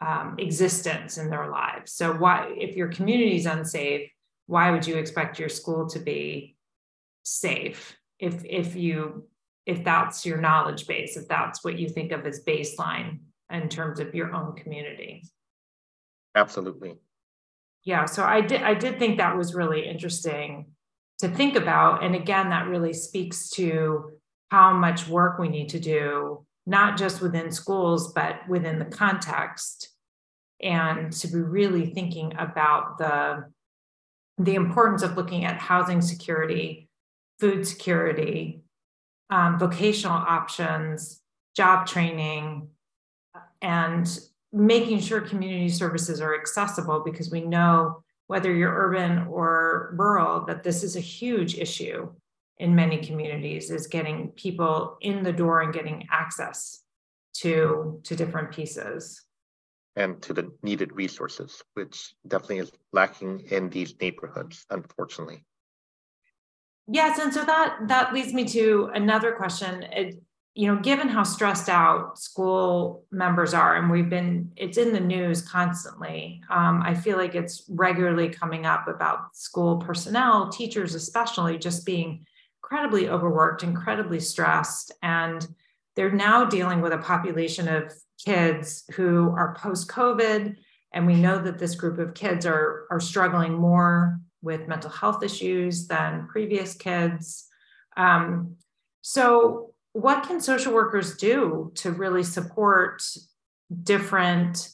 um, 0.00 0.36
existence 0.38 1.16
in 1.16 1.30
their 1.30 1.48
lives. 1.48 1.92
So, 1.92 2.12
why, 2.12 2.54
if 2.56 2.76
your 2.76 2.88
community 2.88 3.36
is 3.36 3.46
unsafe, 3.46 4.10
why 4.46 4.70
would 4.70 4.86
you 4.86 4.96
expect 4.96 5.38
your 5.38 5.48
school 5.48 5.88
to 5.88 5.98
be 5.98 6.56
safe 7.22 7.96
if 8.18 8.44
if 8.44 8.76
you 8.76 9.26
if 9.64 9.82
that's 9.82 10.24
your 10.24 10.38
knowledge 10.38 10.86
base, 10.86 11.16
if 11.16 11.26
that's 11.26 11.64
what 11.64 11.78
you 11.78 11.88
think 11.88 12.12
of 12.12 12.24
as 12.24 12.44
baseline 12.44 13.18
in 13.50 13.68
terms 13.68 13.98
of 13.98 14.14
your 14.14 14.32
own 14.34 14.54
community? 14.54 15.24
Absolutely. 16.36 16.96
Yeah, 17.84 18.04
so 18.04 18.24
I 18.24 18.40
did 18.40 18.62
I 18.62 18.74
did 18.74 18.98
think 18.98 19.18
that 19.18 19.36
was 19.36 19.54
really 19.54 19.86
interesting 19.86 20.66
to 21.18 21.28
think 21.28 21.56
about 21.56 22.04
and 22.04 22.14
again 22.14 22.50
that 22.50 22.68
really 22.68 22.92
speaks 22.92 23.48
to 23.50 24.10
how 24.50 24.72
much 24.74 25.08
work 25.08 25.38
we 25.38 25.48
need 25.48 25.70
to 25.70 25.80
do 25.80 26.44
not 26.66 26.98
just 26.98 27.20
within 27.20 27.50
schools 27.50 28.12
but 28.12 28.46
within 28.48 28.78
the 28.78 28.84
context 28.84 29.90
and 30.62 31.12
to 31.12 31.28
be 31.28 31.38
really 31.38 31.86
thinking 31.86 32.32
about 32.38 32.98
the 32.98 33.44
the 34.38 34.54
importance 34.54 35.02
of 35.02 35.16
looking 35.16 35.44
at 35.44 35.58
housing 35.58 36.02
security 36.02 36.88
food 37.40 37.66
security 37.66 38.62
um, 39.30 39.58
vocational 39.58 40.16
options 40.16 41.20
job 41.56 41.86
training 41.86 42.68
and 43.62 44.18
making 44.56 44.98
sure 45.00 45.20
community 45.20 45.68
services 45.68 46.18
are 46.22 46.34
accessible 46.34 47.02
because 47.04 47.30
we 47.30 47.42
know 47.42 48.02
whether 48.26 48.52
you're 48.52 48.74
urban 48.74 49.26
or 49.28 49.94
rural 49.98 50.46
that 50.46 50.64
this 50.64 50.82
is 50.82 50.96
a 50.96 51.00
huge 51.00 51.58
issue 51.58 52.10
in 52.58 52.74
many 52.74 52.96
communities 52.96 53.70
is 53.70 53.86
getting 53.86 54.28
people 54.30 54.96
in 55.02 55.22
the 55.22 55.32
door 55.32 55.60
and 55.60 55.74
getting 55.74 56.08
access 56.10 56.82
to 57.34 58.00
to 58.02 58.16
different 58.16 58.50
pieces. 58.50 59.22
And 59.94 60.22
to 60.22 60.32
the 60.32 60.50
needed 60.62 60.90
resources 60.92 61.62
which 61.74 62.14
definitely 62.26 62.58
is 62.60 62.72
lacking 62.94 63.40
in 63.50 63.68
these 63.68 63.94
neighborhoods 64.00 64.64
unfortunately. 64.70 65.44
Yes 66.88 67.18
and 67.18 67.32
so 67.32 67.44
that 67.44 67.76
that 67.88 68.14
leads 68.14 68.32
me 68.32 68.46
to 68.46 68.90
another 68.94 69.32
question. 69.32 69.82
It, 69.82 70.22
you 70.56 70.66
know, 70.66 70.80
given 70.80 71.06
how 71.06 71.22
stressed 71.22 71.68
out 71.68 72.18
school 72.18 73.04
members 73.10 73.52
are, 73.52 73.76
and 73.76 73.90
we've 73.90 74.08
been, 74.08 74.50
it's 74.56 74.78
in 74.78 74.90
the 74.90 74.98
news 74.98 75.42
constantly. 75.42 76.40
Um, 76.48 76.80
I 76.82 76.94
feel 76.94 77.18
like 77.18 77.34
it's 77.34 77.64
regularly 77.68 78.30
coming 78.30 78.64
up 78.64 78.88
about 78.88 79.36
school 79.36 79.76
personnel, 79.76 80.48
teachers 80.48 80.94
especially, 80.94 81.58
just 81.58 81.84
being 81.84 82.24
incredibly 82.62 83.10
overworked, 83.10 83.64
incredibly 83.64 84.18
stressed. 84.18 84.92
And 85.02 85.46
they're 85.94 86.10
now 86.10 86.46
dealing 86.46 86.80
with 86.80 86.94
a 86.94 86.98
population 86.98 87.68
of 87.68 87.92
kids 88.24 88.84
who 88.94 89.34
are 89.36 89.58
post 89.60 89.88
COVID. 89.88 90.56
And 90.94 91.06
we 91.06 91.16
know 91.16 91.38
that 91.38 91.58
this 91.58 91.74
group 91.74 91.98
of 91.98 92.14
kids 92.14 92.46
are, 92.46 92.86
are 92.90 93.00
struggling 93.00 93.52
more 93.52 94.18
with 94.40 94.68
mental 94.68 94.90
health 94.90 95.22
issues 95.22 95.86
than 95.86 96.28
previous 96.28 96.74
kids. 96.74 97.46
Um, 97.98 98.56
so, 99.02 99.74
what 99.96 100.24
can 100.24 100.40
social 100.40 100.74
workers 100.74 101.16
do 101.16 101.72
to 101.74 101.90
really 101.90 102.22
support 102.22 103.02
different 103.82 104.68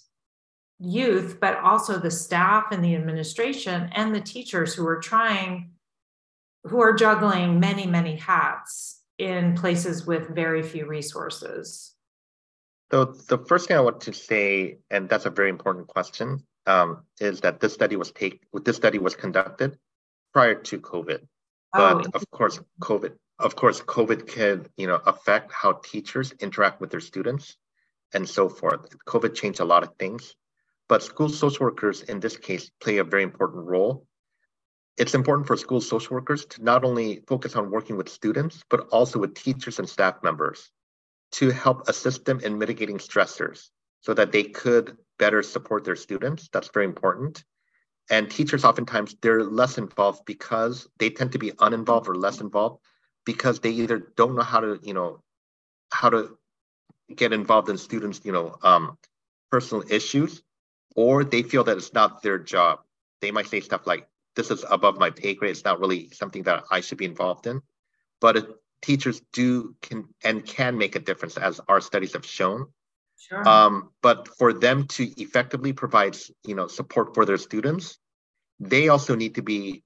youth, 0.80 1.38
but 1.40 1.58
also 1.58 1.96
the 1.96 2.10
staff 2.10 2.72
and 2.72 2.84
the 2.84 2.96
administration 2.96 3.88
and 3.94 4.12
the 4.12 4.20
teachers 4.20 4.74
who 4.74 4.84
are 4.84 4.98
trying, 4.98 5.70
who 6.64 6.80
are 6.82 6.92
juggling 6.92 7.60
many, 7.60 7.86
many 7.86 8.16
hats 8.16 9.00
in 9.16 9.54
places 9.54 10.04
with 10.04 10.34
very 10.34 10.60
few 10.60 10.86
resources? 10.86 11.94
So, 12.90 13.04
the 13.04 13.38
first 13.38 13.68
thing 13.68 13.76
I 13.76 13.80
want 13.80 14.00
to 14.02 14.12
say, 14.12 14.78
and 14.90 15.08
that's 15.08 15.24
a 15.24 15.30
very 15.30 15.50
important 15.50 15.86
question, 15.86 16.44
um, 16.66 17.04
is 17.20 17.40
that 17.42 17.60
this 17.60 17.72
study 17.72 17.94
was 17.94 18.10
take 18.10 18.40
this 18.64 18.76
study 18.76 18.98
was 18.98 19.14
conducted 19.14 19.78
prior 20.32 20.56
to 20.56 20.80
COVID. 20.80 21.20
But 21.72 22.06
oh, 22.06 22.10
of 22.12 22.28
course, 22.32 22.60
COVID 22.80 23.12
of 23.42 23.56
course, 23.56 23.80
COVID 23.80 24.26
can, 24.26 24.66
you 24.76 24.86
know, 24.86 25.00
affect 25.06 25.52
how 25.52 25.72
teachers 25.72 26.32
interact 26.40 26.80
with 26.80 26.90
their 26.90 27.00
students 27.00 27.56
and 28.14 28.28
so 28.28 28.48
forth. 28.48 28.96
COVID 29.06 29.34
changed 29.34 29.60
a 29.60 29.64
lot 29.64 29.82
of 29.82 29.94
things, 29.98 30.34
but 30.88 31.02
school 31.02 31.28
social 31.28 31.66
workers 31.66 32.02
in 32.02 32.20
this 32.20 32.36
case 32.36 32.70
play 32.80 32.98
a 32.98 33.04
very 33.04 33.22
important 33.22 33.66
role. 33.66 34.06
It's 34.96 35.14
important 35.14 35.46
for 35.46 35.56
school 35.56 35.80
social 35.80 36.14
workers 36.14 36.44
to 36.46 36.62
not 36.62 36.84
only 36.84 37.22
focus 37.26 37.56
on 37.56 37.70
working 37.70 37.96
with 37.96 38.08
students, 38.08 38.62
but 38.68 38.88
also 38.88 39.18
with 39.18 39.34
teachers 39.34 39.78
and 39.78 39.88
staff 39.88 40.22
members 40.22 40.70
to 41.32 41.50
help 41.50 41.88
assist 41.88 42.24
them 42.24 42.40
in 42.40 42.58
mitigating 42.58 42.98
stressors 42.98 43.70
so 44.02 44.12
that 44.14 44.32
they 44.32 44.44
could 44.44 44.96
better 45.18 45.42
support 45.42 45.84
their 45.84 45.96
students. 45.96 46.48
That's 46.52 46.70
very 46.72 46.84
important. 46.84 47.42
And 48.10 48.30
teachers 48.30 48.64
oftentimes 48.64 49.16
they're 49.22 49.44
less 49.44 49.78
involved 49.78 50.24
because 50.26 50.88
they 50.98 51.08
tend 51.10 51.32
to 51.32 51.38
be 51.38 51.52
uninvolved 51.58 52.08
or 52.08 52.14
less 52.14 52.40
involved 52.40 52.84
because 53.24 53.60
they 53.60 53.70
either 53.70 53.98
don't 54.16 54.34
know 54.34 54.42
how 54.42 54.60
to, 54.60 54.80
you 54.82 54.94
know, 54.94 55.22
how 55.90 56.10
to 56.10 56.36
get 57.14 57.32
involved 57.32 57.68
in 57.68 57.78
students, 57.78 58.20
you 58.24 58.32
know, 58.32 58.56
um, 58.62 58.98
personal 59.50 59.84
issues, 59.90 60.42
or 60.96 61.24
they 61.24 61.42
feel 61.42 61.64
that 61.64 61.76
it's 61.76 61.92
not 61.92 62.22
their 62.22 62.38
job. 62.38 62.80
They 63.20 63.30
might 63.30 63.48
say 63.48 63.60
stuff 63.60 63.86
like, 63.86 64.08
"This 64.34 64.50
is 64.50 64.64
above 64.68 64.98
my 64.98 65.10
pay 65.10 65.34
grade. 65.34 65.52
It's 65.52 65.64
not 65.64 65.80
really 65.80 66.10
something 66.10 66.42
that 66.44 66.64
I 66.70 66.80
should 66.80 66.98
be 66.98 67.04
involved 67.04 67.46
in." 67.46 67.62
But 68.20 68.36
it, 68.36 68.46
teachers 68.80 69.20
do 69.32 69.76
can 69.82 70.08
and 70.24 70.44
can 70.44 70.78
make 70.78 70.96
a 70.96 71.00
difference, 71.00 71.36
as 71.36 71.60
our 71.68 71.80
studies 71.80 72.14
have 72.14 72.26
shown. 72.26 72.72
Sure. 73.18 73.48
Um, 73.48 73.90
but 74.00 74.26
for 74.26 74.52
them 74.52 74.86
to 74.88 75.04
effectively 75.20 75.72
provide, 75.72 76.16
you 76.44 76.56
know, 76.56 76.66
support 76.66 77.14
for 77.14 77.24
their 77.24 77.36
students, 77.38 77.98
they 78.58 78.88
also 78.88 79.14
need 79.14 79.36
to 79.36 79.42
be 79.42 79.84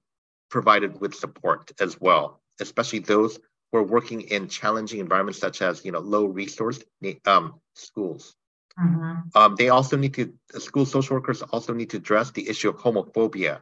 provided 0.49 0.99
with 0.99 1.13
support 1.13 1.71
as 1.79 1.99
well 1.99 2.41
especially 2.59 2.99
those 2.99 3.39
who 3.71 3.79
are 3.79 3.83
working 3.83 4.21
in 4.21 4.47
challenging 4.47 4.99
environments 4.99 5.39
such 5.39 5.61
as 5.61 5.83
you 5.83 5.91
know 5.91 5.99
low 5.99 6.25
resource 6.25 6.83
um, 7.25 7.59
schools. 7.73 8.35
Mm-hmm. 8.79 9.35
Um, 9.35 9.55
they 9.55 9.69
also 9.69 9.97
need 9.97 10.13
to 10.15 10.33
school 10.59 10.85
social 10.85 11.15
workers 11.15 11.41
also 11.41 11.73
need 11.73 11.89
to 11.91 11.97
address 11.97 12.31
the 12.31 12.47
issue 12.47 12.69
of 12.69 12.77
homophobia 12.77 13.61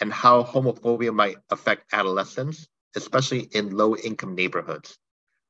and 0.00 0.12
how 0.12 0.42
homophobia 0.42 1.14
might 1.14 1.36
affect 1.50 1.92
adolescents, 1.92 2.68
especially 2.96 3.40
in 3.40 3.76
low 3.76 3.96
income 3.96 4.34
neighborhoods. 4.34 4.98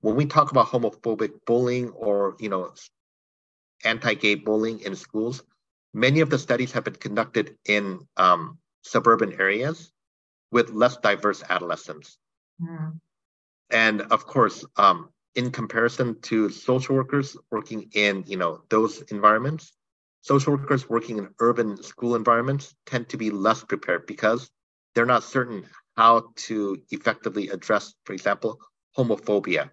When 0.00 0.16
we 0.16 0.26
talk 0.26 0.50
about 0.50 0.66
homophobic 0.66 1.32
bullying 1.46 1.90
or, 1.90 2.36
you 2.38 2.48
know, 2.48 2.74
anti-gay 3.84 4.36
bullying 4.36 4.80
in 4.80 4.94
schools, 4.94 5.42
many 5.94 6.20
of 6.20 6.30
the 6.30 6.38
studies 6.38 6.72
have 6.72 6.84
been 6.84 6.94
conducted 6.94 7.56
in 7.64 8.06
um, 8.16 8.58
suburban 8.82 9.40
areas 9.40 9.90
with 10.52 10.70
less 10.70 10.96
diverse 10.98 11.42
adolescents. 11.48 12.18
Mm. 12.60 12.98
And 13.70 14.02
of 14.02 14.26
course, 14.26 14.64
um, 14.76 15.10
in 15.34 15.50
comparison 15.52 16.20
to 16.22 16.50
social 16.50 16.96
workers 16.96 17.36
working 17.50 17.90
in 17.94 18.24
you 18.26 18.36
know 18.36 18.62
those 18.70 19.02
environments, 19.12 19.72
social 20.22 20.54
workers 20.56 20.88
working 20.88 21.18
in 21.18 21.34
urban 21.40 21.82
school 21.82 22.14
environments 22.16 22.74
tend 22.86 23.08
to 23.10 23.16
be 23.18 23.30
less 23.30 23.64
prepared 23.64 24.06
because 24.06 24.50
they're 24.94 25.06
not 25.06 25.24
certain 25.24 25.66
how 25.96 26.32
to 26.36 26.82
effectively 26.90 27.48
address, 27.48 27.94
for 28.04 28.12
example, 28.14 28.60
homophobia, 28.96 29.70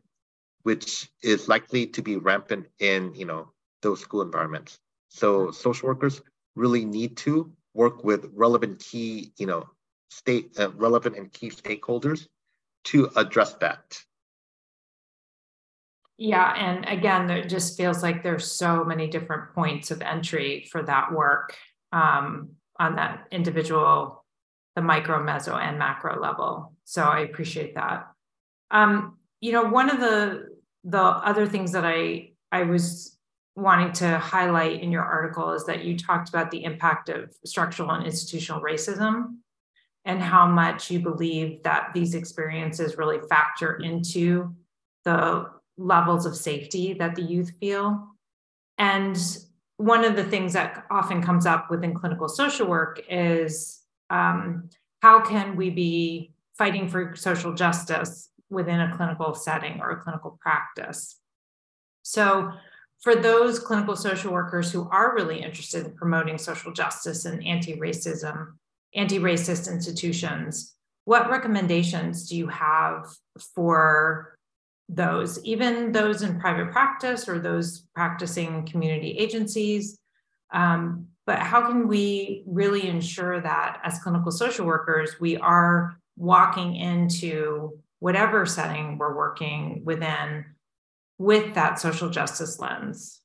which 0.64 1.10
is 1.24 1.48
likely 1.48 1.88
to 1.88 2.02
be 2.02 2.18
rampant 2.18 2.68
in 2.80 3.14
you 3.16 3.26
know 3.26 3.52
those 3.82 4.02
school 4.02 4.22
environments. 4.22 4.80
So 5.10 5.52
social 5.52 5.90
workers 5.90 6.22
really 6.56 6.86
need 6.86 7.18
to 7.18 7.52
work 7.74 8.04
with 8.04 8.32
relevant 8.34 8.80
key, 8.80 9.34
you 9.38 9.48
know, 9.48 9.70
state 10.10 10.60
uh, 10.60 10.72
relevant 10.74 11.18
and 11.18 11.32
key 11.34 11.50
stakeholders 11.50 12.28
to 12.86 13.10
address 13.16 13.54
that. 13.56 14.02
Yeah, 16.18 16.54
and 16.56 16.86
again, 16.88 17.30
it 17.30 17.50
just 17.50 17.76
feels 17.76 18.04
like 18.04 18.24
there's 18.24 18.50
so 18.52 18.84
many 18.84 19.08
different 19.08 19.54
points 19.54 19.92
of 19.92 20.02
entry 20.02 20.68
for 20.72 20.84
that 20.84 21.12
work 21.12 21.58
um, 21.92 22.50
on 22.80 22.96
that 22.96 23.28
individual, 23.32 24.24
the 24.76 24.82
micro, 24.82 25.24
meso, 25.24 25.60
and 25.60 25.80
macro 25.80 26.20
level. 26.20 26.74
So 26.86 27.04
I 27.04 27.22
appreciate 27.22 27.76
that. 27.76 28.08
Um, 28.70 29.18
you 29.42 29.52
know, 29.52 29.64
one 29.64 29.90
of 29.90 30.00
the 30.00 30.50
the 30.84 31.02
other 31.02 31.48
things 31.48 31.72
that 31.72 31.86
I 31.86 32.32
I 32.52 32.64
was 32.64 33.18
wanting 33.56 33.92
to 33.94 34.18
highlight 34.18 34.82
in 34.82 34.92
your 34.92 35.04
article 35.04 35.52
is 35.54 35.66
that 35.66 35.84
you 35.84 35.98
talked 35.98 36.30
about 36.30 36.52
the 36.52 36.64
impact 36.64 37.10
of 37.10 37.34
structural 37.46 37.92
and 37.92 38.06
institutional 38.06 38.62
racism 38.62 39.38
and 40.06 40.22
how 40.22 40.46
much 40.48 40.92
you 40.92 41.00
believe 41.00 41.64
that 41.64 41.92
these 41.94 42.14
experiences 42.14 42.98
really 42.98 43.20
factor 43.30 43.76
into 43.76 44.54
the 45.06 45.50
levels 45.78 46.26
of 46.26 46.36
safety 46.36 46.94
that 46.94 47.16
the 47.16 47.22
youth 47.22 47.52
feel. 47.60 48.10
And 48.78 49.18
one 49.78 50.04
of 50.04 50.16
the 50.16 50.24
things 50.24 50.54
that 50.54 50.86
often 50.92 51.22
comes 51.22 51.46
up 51.46 51.70
within 51.70 51.94
clinical 51.94 52.28
social 52.28 52.68
work 52.68 53.02
is 53.10 53.82
um, 54.10 54.70
how 55.02 55.22
can 55.22 55.56
we 55.56 55.70
be 55.70 56.34
fighting 56.58 56.88
for 56.88 57.16
social 57.16 57.54
justice 57.54 58.30
within 58.50 58.80
a 58.80 58.96
clinical 58.96 59.34
setting 59.34 59.80
or 59.82 59.92
a 59.92 60.02
clinical 60.02 60.38
practice? 60.42 61.18
So, 62.04 62.52
for 63.02 63.16
those 63.16 63.60
clinical 63.60 63.98
social 63.98 64.32
workers 64.32 64.72
who 64.72 64.88
are 64.90 65.14
really 65.14 65.42
interested 65.42 65.86
in 65.86 65.94
promoting 65.94 66.38
social 66.38 66.72
justice 66.72 67.26
and 67.26 67.46
anti 67.46 67.76
racism, 67.76 68.54
anti 68.96 69.20
racist 69.20 69.72
institutions, 69.72 70.76
what 71.06 71.30
recommendations 71.30 72.30
do 72.30 72.38
you 72.38 72.48
have 72.48 73.08
for 73.56 74.36
those, 74.90 75.44
even 75.44 75.92
those 75.92 76.22
in 76.22 76.40
private 76.40 76.72
practice 76.72 77.28
or 77.28 77.40
those 77.40 77.88
practicing 77.96 78.66
community 78.66 79.18
agencies? 79.18 80.00
Um, 80.52 81.08
but 81.26 81.40
how 81.40 81.66
can 81.68 81.88
we 81.88 82.44
really 82.46 82.88
ensure 82.88 83.40
that 83.42 83.80
as 83.84 84.00
clinical 84.00 84.32
social 84.32 84.66
workers, 84.66 85.20
we 85.20 85.38
are 85.38 85.98
walking 86.18 86.76
into 86.76 87.80
whatever 88.00 88.46
setting 88.46 88.98
we're 88.98 89.16
working 89.16 89.82
within 89.86 90.46
with 91.18 91.56
that 91.56 91.80
social 91.80 92.10
justice 92.10 92.60
lens? 92.60 93.22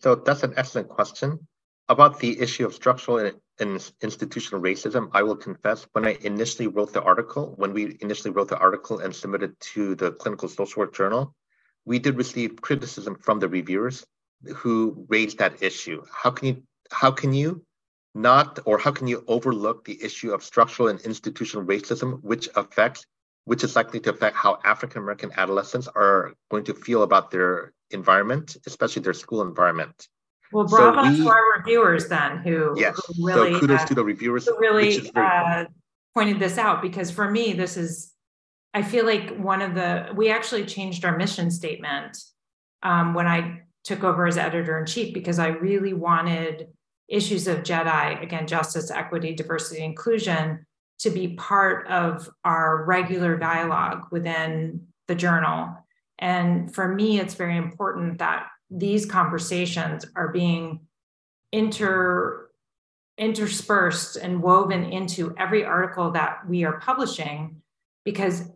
So 0.00 0.14
that's 0.14 0.42
an 0.42 0.54
excellent 0.56 0.88
question. 0.88 1.46
About 1.88 2.18
the 2.18 2.40
issue 2.40 2.66
of 2.66 2.74
structural 2.74 3.18
and 3.58 3.92
institutional 4.02 4.60
racism, 4.60 5.08
I 5.12 5.22
will 5.22 5.36
confess, 5.36 5.86
when 5.92 6.06
I 6.06 6.18
initially 6.20 6.68
wrote 6.68 6.92
the 6.92 7.02
article, 7.02 7.54
when 7.56 7.72
we 7.72 7.96
initially 8.00 8.30
wrote 8.30 8.48
the 8.48 8.58
article 8.58 8.98
and 8.98 9.14
submitted 9.14 9.58
to 9.72 9.94
the 9.94 10.12
Clinical 10.12 10.48
Social 10.48 10.80
Work 10.80 10.94
Journal, 10.94 11.34
we 11.84 11.98
did 11.98 12.16
receive 12.16 12.60
criticism 12.60 13.16
from 13.16 13.38
the 13.38 13.48
reviewers 13.48 14.04
who 14.56 15.06
raised 15.08 15.38
that 15.38 15.62
issue. 15.62 16.02
How 16.12 16.30
can 16.30 16.48
you 16.48 16.62
how 16.90 17.10
can 17.10 17.32
you 17.32 17.64
not 18.14 18.58
or 18.64 18.78
how 18.78 18.92
can 18.92 19.06
you 19.06 19.24
overlook 19.26 19.84
the 19.84 20.02
issue 20.02 20.32
of 20.32 20.42
structural 20.42 20.88
and 20.88 21.00
institutional 21.00 21.64
racism, 21.64 22.22
which 22.22 22.48
affects 22.56 23.06
which 23.44 23.62
is 23.62 23.76
likely 23.76 24.00
to 24.00 24.10
affect 24.10 24.36
how 24.36 24.58
African 24.64 25.02
American 25.02 25.30
adolescents 25.36 25.88
are 25.88 26.34
going 26.50 26.64
to 26.64 26.74
feel 26.74 27.02
about 27.02 27.30
their 27.30 27.72
environment, 27.90 28.56
especially 28.66 29.02
their 29.02 29.14
school 29.14 29.42
environment. 29.42 30.08
Well, 30.52 30.66
bravo 30.66 31.04
so 31.04 31.10
we, 31.10 31.16
to 31.18 31.28
our 31.28 31.42
reviewers 31.58 32.08
then, 32.08 32.38
who, 32.38 32.74
yes, 32.76 33.00
who 33.06 33.26
really 33.26 33.54
so 33.54 33.60
kudos 33.60 33.80
uh, 33.80 33.86
to 33.86 33.94
the 33.94 34.04
reviewers 34.04 34.46
who 34.46 34.58
really 34.58 35.10
uh, 35.14 35.64
pointed 36.14 36.38
this 36.38 36.58
out 36.58 36.82
because 36.82 37.10
for 37.10 37.30
me, 37.30 37.52
this 37.52 37.76
is 37.76 38.12
I 38.74 38.82
feel 38.82 39.06
like 39.06 39.36
one 39.36 39.62
of 39.62 39.74
the 39.74 40.08
we 40.14 40.30
actually 40.30 40.66
changed 40.66 41.04
our 41.04 41.16
mission 41.16 41.50
statement 41.50 42.18
um, 42.82 43.14
when 43.14 43.26
I 43.26 43.62
took 43.84 44.04
over 44.04 44.26
as 44.26 44.36
editor 44.36 44.78
in 44.78 44.86
chief 44.86 45.14
because 45.14 45.38
I 45.38 45.48
really 45.48 45.94
wanted 45.94 46.68
issues 47.08 47.46
of 47.46 47.58
JEDI 47.58 48.22
again, 48.22 48.46
justice, 48.46 48.90
equity, 48.90 49.34
diversity, 49.34 49.82
inclusion 49.82 50.66
to 50.98 51.10
be 51.10 51.28
part 51.34 51.86
of 51.88 52.28
our 52.44 52.84
regular 52.84 53.36
dialogue 53.36 54.06
within 54.10 54.88
the 55.08 55.14
journal. 55.14 55.76
And 56.18 56.74
for 56.74 56.88
me, 56.94 57.20
it's 57.20 57.34
very 57.34 57.56
important 57.56 58.18
that 58.18 58.48
these 58.70 59.06
conversations 59.06 60.06
are 60.16 60.28
being 60.28 60.80
inter 61.52 62.50
interspersed 63.18 64.16
and 64.16 64.42
woven 64.42 64.84
into 64.84 65.34
every 65.38 65.64
article 65.64 66.10
that 66.10 66.46
we 66.46 66.64
are 66.64 66.78
publishing 66.80 67.62
because 68.04 68.50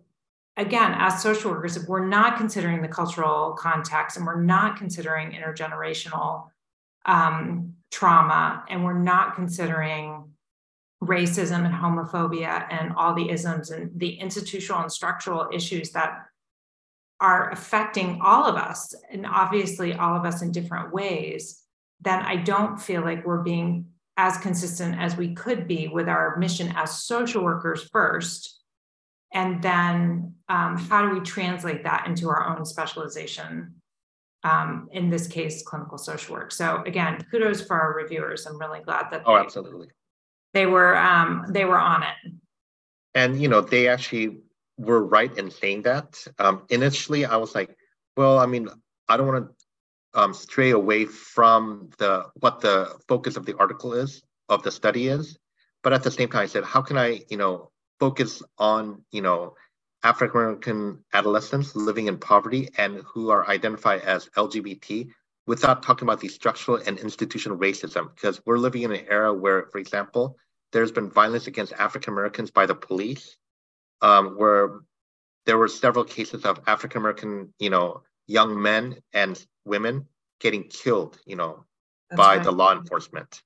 again 0.58 0.94
as 0.98 1.22
social 1.22 1.50
workers 1.50 1.78
if 1.78 1.88
we're 1.88 2.06
not 2.06 2.36
considering 2.36 2.82
the 2.82 2.88
cultural 2.88 3.52
context 3.52 4.18
and 4.18 4.26
we're 4.26 4.42
not 4.42 4.76
considering 4.76 5.30
intergenerational 5.32 6.48
um, 7.06 7.72
trauma 7.90 8.62
and 8.68 8.84
we're 8.84 8.98
not 8.98 9.34
considering 9.34 10.24
racism 11.02 11.64
and 11.64 11.74
homophobia 11.74 12.66
and 12.70 12.92
all 12.96 13.14
the 13.14 13.30
isms 13.30 13.70
and 13.70 13.90
the 13.98 14.10
institutional 14.10 14.82
and 14.82 14.92
structural 14.92 15.48
issues 15.52 15.90
that 15.90 16.26
are 17.20 17.50
affecting 17.50 18.18
all 18.22 18.44
of 18.44 18.56
us 18.56 18.94
and 19.10 19.26
obviously 19.26 19.92
all 19.94 20.16
of 20.16 20.24
us 20.24 20.42
in 20.42 20.52
different 20.52 20.92
ways 20.92 21.62
then 22.00 22.20
i 22.22 22.36
don't 22.36 22.80
feel 22.80 23.02
like 23.02 23.24
we're 23.26 23.42
being 23.42 23.86
as 24.16 24.36
consistent 24.38 24.98
as 24.98 25.16
we 25.16 25.34
could 25.34 25.66
be 25.66 25.88
with 25.88 26.08
our 26.08 26.36
mission 26.36 26.72
as 26.76 27.02
social 27.02 27.42
workers 27.42 27.88
first 27.92 28.60
and 29.32 29.62
then 29.62 30.34
um, 30.48 30.76
how 30.76 31.02
do 31.02 31.14
we 31.14 31.20
translate 31.20 31.84
that 31.84 32.06
into 32.06 32.28
our 32.28 32.48
own 32.48 32.64
specialization 32.64 33.74
um, 34.42 34.88
in 34.92 35.10
this 35.10 35.26
case 35.26 35.62
clinical 35.62 35.98
social 35.98 36.34
work? 36.34 36.52
So 36.52 36.82
again 36.86 37.24
kudos 37.30 37.62
for 37.62 37.80
our 37.80 37.94
reviewers. 37.94 38.46
I'm 38.46 38.58
really 38.58 38.80
glad 38.80 39.06
that 39.10 39.22
oh 39.26 39.36
absolutely. 39.36 39.88
they 40.52 40.66
were 40.66 40.96
um, 40.96 41.46
they 41.48 41.64
were 41.64 41.78
on 41.78 42.02
it. 42.02 42.32
And 43.14 43.40
you 43.40 43.48
know, 43.48 43.60
they 43.60 43.88
actually 43.88 44.38
were 44.80 45.04
right 45.04 45.36
in 45.36 45.50
saying 45.50 45.82
that. 45.82 46.24
Um, 46.38 46.62
initially, 46.70 47.24
I 47.24 47.36
was 47.36 47.54
like, 47.54 47.76
well, 48.16 48.38
I 48.38 48.46
mean, 48.46 48.68
I 49.08 49.16
don't 49.16 49.26
want 49.26 49.48
to 49.48 50.20
um, 50.20 50.34
stray 50.34 50.70
away 50.70 51.04
from 51.04 51.90
the 51.98 52.26
what 52.40 52.60
the 52.60 52.98
focus 53.08 53.36
of 53.36 53.46
the 53.46 53.56
article 53.58 53.94
is 53.94 54.22
of 54.48 54.62
the 54.62 54.70
study 54.70 55.08
is, 55.08 55.38
but 55.82 55.92
at 55.92 56.02
the 56.02 56.10
same 56.10 56.28
time, 56.28 56.42
I 56.42 56.46
said, 56.46 56.64
how 56.64 56.82
can 56.82 56.98
I, 56.98 57.22
you 57.28 57.36
know, 57.36 57.70
focus 58.00 58.42
on, 58.58 59.04
you 59.12 59.22
know, 59.22 59.54
African 60.02 60.40
American 60.40 61.04
adolescents 61.12 61.76
living 61.76 62.06
in 62.08 62.18
poverty 62.18 62.70
and 62.78 63.02
who 63.06 63.30
are 63.30 63.48
identified 63.48 64.00
as 64.02 64.28
LGBT 64.36 65.10
without 65.46 65.82
talking 65.82 66.06
about 66.06 66.20
the 66.20 66.28
structural 66.28 66.78
and 66.86 66.98
institutional 66.98 67.58
racism, 67.58 68.14
because 68.14 68.40
we're 68.46 68.58
living 68.58 68.82
in 68.82 68.92
an 68.92 69.04
era 69.08 69.32
where, 69.32 69.66
for 69.66 69.78
example, 69.78 70.36
there's 70.72 70.92
been 70.92 71.10
violence 71.10 71.46
against 71.46 71.72
African 71.74 72.12
Americans 72.12 72.50
by 72.50 72.66
the 72.66 72.74
police, 72.74 73.36
um, 74.02 74.36
where 74.36 74.80
there 75.46 75.58
were 75.58 75.68
several 75.68 76.04
cases 76.04 76.44
of 76.44 76.60
African 76.66 77.00
American, 77.00 77.54
you 77.58 77.70
know, 77.70 78.02
young 78.26 78.60
men 78.60 78.96
and 79.12 79.44
women 79.64 80.06
getting 80.40 80.64
killed, 80.64 81.18
you 81.26 81.36
know, 81.36 81.64
That's 82.08 82.18
by 82.18 82.36
right. 82.36 82.44
the 82.44 82.52
law 82.52 82.72
enforcement. 82.72 83.42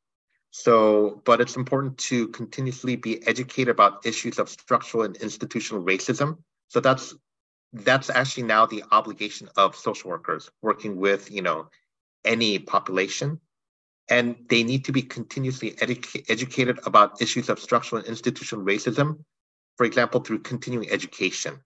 So, 0.51 1.21
but 1.25 1.41
it's 1.41 1.57
important 1.57 1.99
to 2.11 2.29
continuously 2.29 2.95
be 2.95 3.27
educated 3.27 3.71
about 3.71 4.07
issues 4.07 4.39
of 4.39 4.49
structural 4.49 5.03
and 5.03 5.17
institutional 5.17 5.83
racism. 5.83 6.39
So 6.69 6.81
that's 6.81 7.15
that's 7.73 8.09
actually 8.09 8.45
now 8.45 8.67
the 8.67 8.85
obligation 8.93 9.49
of 9.57 9.75
social 9.75 10.11
workers 10.11 10.49
working 10.63 10.97
with, 10.97 11.31
you 11.31 11.43
know, 11.43 11.69
any 12.25 12.61
population. 12.61 13.41
And 14.09 14.37
they 14.49 14.63
need 14.63 14.85
to 14.85 14.93
be 14.93 15.03
continuously 15.03 15.73
edu- 15.73 16.25
educated 16.29 16.79
about 16.87 17.21
issues 17.21 17.49
of 17.49 17.59
structural 17.59 18.01
and 18.01 18.09
institutional 18.09 18.65
racism 18.65 19.25
for 19.77 19.85
example, 19.85 20.21
through 20.21 20.41
continuing 20.41 20.91
education 20.91 21.61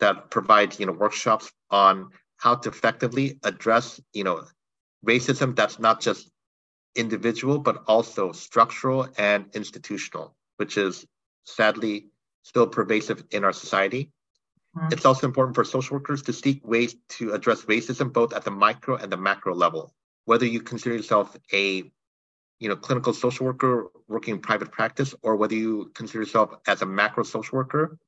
that 0.00 0.30
provides, 0.30 0.78
you 0.78 0.86
know, 0.86 0.92
workshops 0.92 1.52
on 1.70 2.10
how 2.36 2.54
to 2.54 2.68
effectively 2.68 3.38
address, 3.44 4.00
you 4.12 4.24
know, 4.24 4.44
racism 5.06 5.54
that's 5.54 5.78
not 5.78 6.00
just 6.00 6.30
individual, 6.94 7.58
but 7.58 7.82
also 7.86 8.32
structural 8.32 9.08
and 9.18 9.46
institutional, 9.54 10.34
which 10.56 10.76
is 10.76 11.06
sadly 11.44 12.06
still 12.42 12.66
pervasive 12.66 13.24
in 13.30 13.44
our 13.44 13.52
society. 13.52 14.10
Mm-hmm. 14.76 14.92
It's 14.92 15.04
also 15.04 15.26
important 15.26 15.54
for 15.54 15.64
social 15.64 15.96
workers 15.96 16.22
to 16.22 16.32
seek 16.32 16.66
ways 16.66 16.96
to 17.10 17.32
address 17.32 17.62
racism 17.62 18.12
both 18.12 18.32
at 18.32 18.44
the 18.44 18.50
micro 18.50 18.96
and 18.96 19.10
the 19.10 19.16
macro 19.16 19.54
level. 19.54 19.94
Whether 20.24 20.46
you 20.46 20.60
consider 20.60 20.96
yourself 20.96 21.36
a 21.52 21.90
you 22.60 22.68
know 22.68 22.76
clinical 22.76 23.12
social 23.12 23.46
worker 23.46 23.86
working 24.08 24.34
in 24.34 24.40
private 24.40 24.72
practice 24.72 25.14
or 25.22 25.36
whether 25.36 25.54
you 25.54 25.90
consider 25.94 26.20
yourself 26.20 26.54
as 26.66 26.82
a 26.82 26.86
macro 26.86 27.24
social 27.24 27.56
worker 27.56 27.98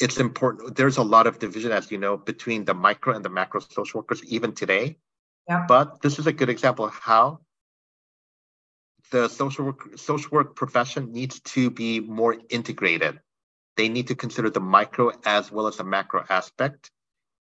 it's 0.00 0.18
important 0.18 0.74
there's 0.76 0.96
a 0.96 1.02
lot 1.02 1.26
of 1.26 1.38
division 1.38 1.70
as 1.70 1.90
you 1.90 1.98
know 1.98 2.16
between 2.16 2.64
the 2.64 2.74
micro 2.74 3.14
and 3.14 3.24
the 3.24 3.28
macro 3.28 3.60
social 3.60 4.00
workers 4.00 4.24
even 4.24 4.52
today. 4.52 4.96
Yeah. 5.48 5.64
but 5.66 6.00
this 6.00 6.18
is 6.18 6.26
a 6.26 6.32
good 6.32 6.48
example 6.48 6.84
of 6.84 6.94
how 6.94 7.40
the 9.10 9.28
social 9.28 9.66
work 9.66 9.98
social 9.98 10.30
work 10.30 10.56
profession 10.56 11.12
needs 11.12 11.40
to 11.40 11.70
be 11.70 12.00
more 12.00 12.36
integrated. 12.48 13.20
They 13.76 13.88
need 13.88 14.08
to 14.08 14.14
consider 14.14 14.50
the 14.50 14.60
micro 14.60 15.10
as 15.24 15.50
well 15.50 15.66
as 15.66 15.76
the 15.76 15.84
macro 15.84 16.24
aspect 16.28 16.90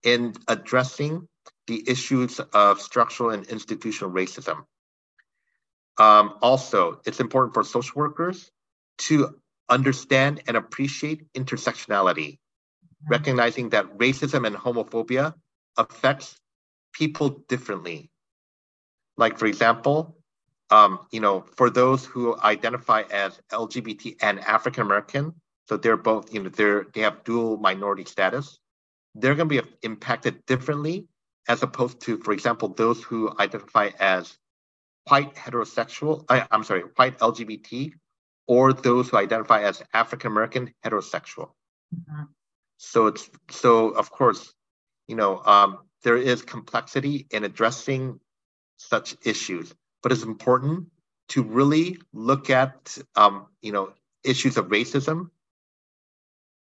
in 0.02 0.35
addressing 0.46 1.28
the 1.66 1.85
issues 1.88 2.40
of 2.40 2.81
structural 2.81 3.31
and 3.31 3.46
institutional 3.46 4.11
racism 4.11 4.64
um, 5.98 6.34
also, 6.40 7.00
it's 7.04 7.20
important 7.20 7.54
for 7.54 7.64
social 7.64 8.00
workers 8.00 8.50
to 8.98 9.34
understand 9.68 10.42
and 10.46 10.56
appreciate 10.56 11.30
intersectionality, 11.34 12.38
mm-hmm. 12.38 13.11
recognizing 13.11 13.70
that 13.70 13.98
racism 13.98 14.46
and 14.46 14.56
homophobia 14.56 15.34
affects 15.76 16.37
people 16.92 17.44
differently. 17.48 18.11
Like, 19.16 19.38
for 19.38 19.46
example, 19.46 20.16
um, 20.70 21.00
you 21.11 21.20
know, 21.20 21.44
for 21.56 21.70
those 21.70 22.04
who 22.04 22.38
identify 22.38 23.02
as 23.11 23.40
LGBT 23.50 24.16
and 24.22 24.38
African 24.40 24.82
American, 24.82 25.34
so 25.68 25.76
they're 25.76 25.96
both, 25.96 26.32
you 26.32 26.42
know, 26.42 26.50
they're 26.50 26.87
they 26.94 27.00
have 27.00 27.24
dual 27.24 27.56
minority 27.56 28.04
status, 28.04 28.58
they're 29.14 29.34
going 29.34 29.48
to 29.48 29.62
be 29.62 29.68
impacted 29.82 30.44
differently 30.46 31.06
as 31.48 31.62
opposed 31.62 32.00
to, 32.02 32.18
for 32.18 32.32
example, 32.32 32.68
those 32.68 33.02
who 33.02 33.34
identify 33.40 33.90
as 33.98 34.37
white 35.09 35.35
heterosexual, 35.35 36.25
I, 36.29 36.47
am 36.51 36.64
sorry, 36.64 36.83
white 36.97 37.18
LGBT, 37.18 37.92
or 38.47 38.73
those 38.73 39.09
who 39.09 39.16
identify 39.16 39.62
as 39.62 39.83
African 39.92 40.33
American 40.33 40.73
heterosexual. 40.85 41.51
Mm-hmm. 41.94 42.25
So 42.79 43.07
it's 43.09 43.29
so 43.51 43.90
of 43.90 44.11
course, 44.11 44.55
you 45.07 45.16
know, 45.16 45.42
um, 45.44 45.79
there 46.03 46.16
is 46.16 46.42
complexity 46.42 47.27
in 47.31 47.44
addressing 47.44 48.21
such 48.77 49.16
issues, 49.25 49.75
but 50.03 50.12
it's 50.12 50.23
important 50.23 50.87
to 51.31 51.42
really 51.42 51.99
look 52.12 52.51
at 52.51 52.97
um, 53.16 53.47
you 53.61 53.73
know 53.73 53.92
issues 54.25 54.57
of 54.57 54.68
racism 54.68 55.31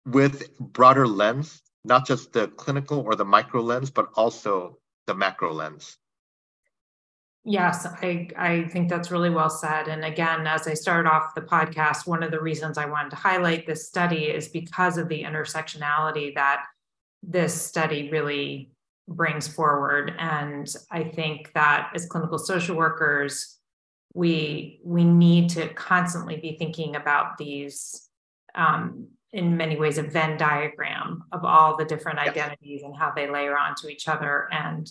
with 0.06 0.58
broader 0.58 1.06
lens, 1.06 1.62
not 1.84 2.06
just 2.06 2.32
the 2.32 2.48
clinical 2.48 3.00
or 3.00 3.14
the 3.14 3.24
micro 3.24 3.60
lens, 3.60 3.90
but 3.90 4.08
also 4.14 4.78
the 5.06 5.14
macro 5.14 5.52
lens. 5.52 5.98
Yes, 7.44 7.86
I, 7.86 8.28
I 8.36 8.64
think 8.64 8.90
that's 8.90 9.10
really 9.10 9.30
well 9.30 9.48
said. 9.48 9.88
And 9.88 10.04
again, 10.04 10.46
as 10.46 10.66
I 10.66 10.74
started 10.74 11.08
off 11.08 11.34
the 11.34 11.40
podcast, 11.40 12.06
one 12.06 12.22
of 12.22 12.30
the 12.30 12.40
reasons 12.40 12.76
I 12.76 12.84
wanted 12.84 13.10
to 13.10 13.16
highlight 13.16 13.66
this 13.66 13.88
study 13.88 14.24
is 14.24 14.48
because 14.48 14.98
of 14.98 15.08
the 15.08 15.22
intersectionality 15.22 16.34
that 16.34 16.64
this 17.22 17.54
study 17.54 18.10
really 18.10 18.72
brings 19.08 19.48
forward. 19.48 20.12
And 20.18 20.68
I 20.90 21.04
think 21.04 21.52
that 21.54 21.90
as 21.94 22.06
clinical 22.06 22.38
social 22.38 22.76
workers, 22.76 23.58
we 24.12 24.80
we 24.84 25.04
need 25.04 25.50
to 25.50 25.68
constantly 25.74 26.36
be 26.36 26.56
thinking 26.58 26.96
about 26.96 27.38
these 27.38 28.08
um, 28.54 29.08
in 29.32 29.56
many 29.56 29.76
ways 29.76 29.98
a 29.98 30.02
Venn 30.02 30.36
diagram 30.36 31.22
of 31.32 31.44
all 31.44 31.76
the 31.76 31.84
different 31.84 32.18
identities 32.18 32.82
and 32.82 32.96
how 32.96 33.12
they 33.14 33.30
layer 33.30 33.56
onto 33.56 33.88
each 33.88 34.08
other 34.08 34.48
and 34.50 34.90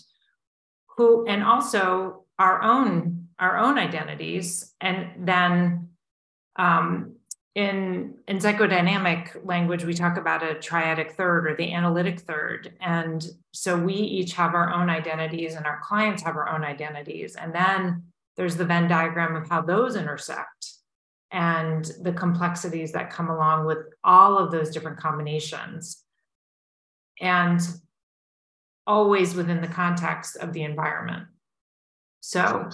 who 0.96 1.26
and 1.26 1.44
also 1.44 2.24
our 2.40 2.62
own 2.62 3.28
our 3.38 3.56
own 3.58 3.78
identities. 3.78 4.74
And 4.80 5.26
then 5.26 5.90
um, 6.56 7.16
in 7.54 8.14
in 8.26 8.38
psychodynamic 8.38 9.44
language 9.44 9.84
we 9.84 9.94
talk 9.94 10.16
about 10.16 10.42
a 10.42 10.54
triadic 10.54 11.12
third 11.12 11.46
or 11.46 11.54
the 11.54 11.72
analytic 11.72 12.20
third. 12.20 12.72
And 12.80 13.24
so 13.52 13.78
we 13.78 13.94
each 13.94 14.32
have 14.32 14.54
our 14.54 14.72
own 14.72 14.88
identities 14.88 15.54
and 15.54 15.66
our 15.66 15.80
clients 15.82 16.22
have 16.22 16.36
our 16.36 16.48
own 16.48 16.64
identities. 16.64 17.36
And 17.36 17.54
then 17.54 18.04
there's 18.36 18.56
the 18.56 18.64
venn 18.64 18.88
diagram 18.88 19.36
of 19.36 19.48
how 19.48 19.60
those 19.60 19.94
intersect 19.96 20.72
and 21.30 21.84
the 22.02 22.12
complexities 22.12 22.92
that 22.92 23.10
come 23.10 23.28
along 23.28 23.66
with 23.66 23.78
all 24.02 24.38
of 24.38 24.50
those 24.50 24.70
different 24.70 24.98
combinations. 24.98 26.02
And 27.20 27.60
always 28.86 29.34
within 29.34 29.60
the 29.60 29.68
context 29.68 30.36
of 30.38 30.52
the 30.52 30.62
environment 30.62 31.26
so 32.20 32.70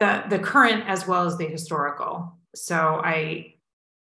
the 0.00 0.24
the 0.28 0.38
current 0.38 0.84
as 0.86 1.06
well 1.06 1.24
as 1.24 1.36
the 1.36 1.46
historical. 1.46 2.36
So 2.54 3.00
I 3.04 3.54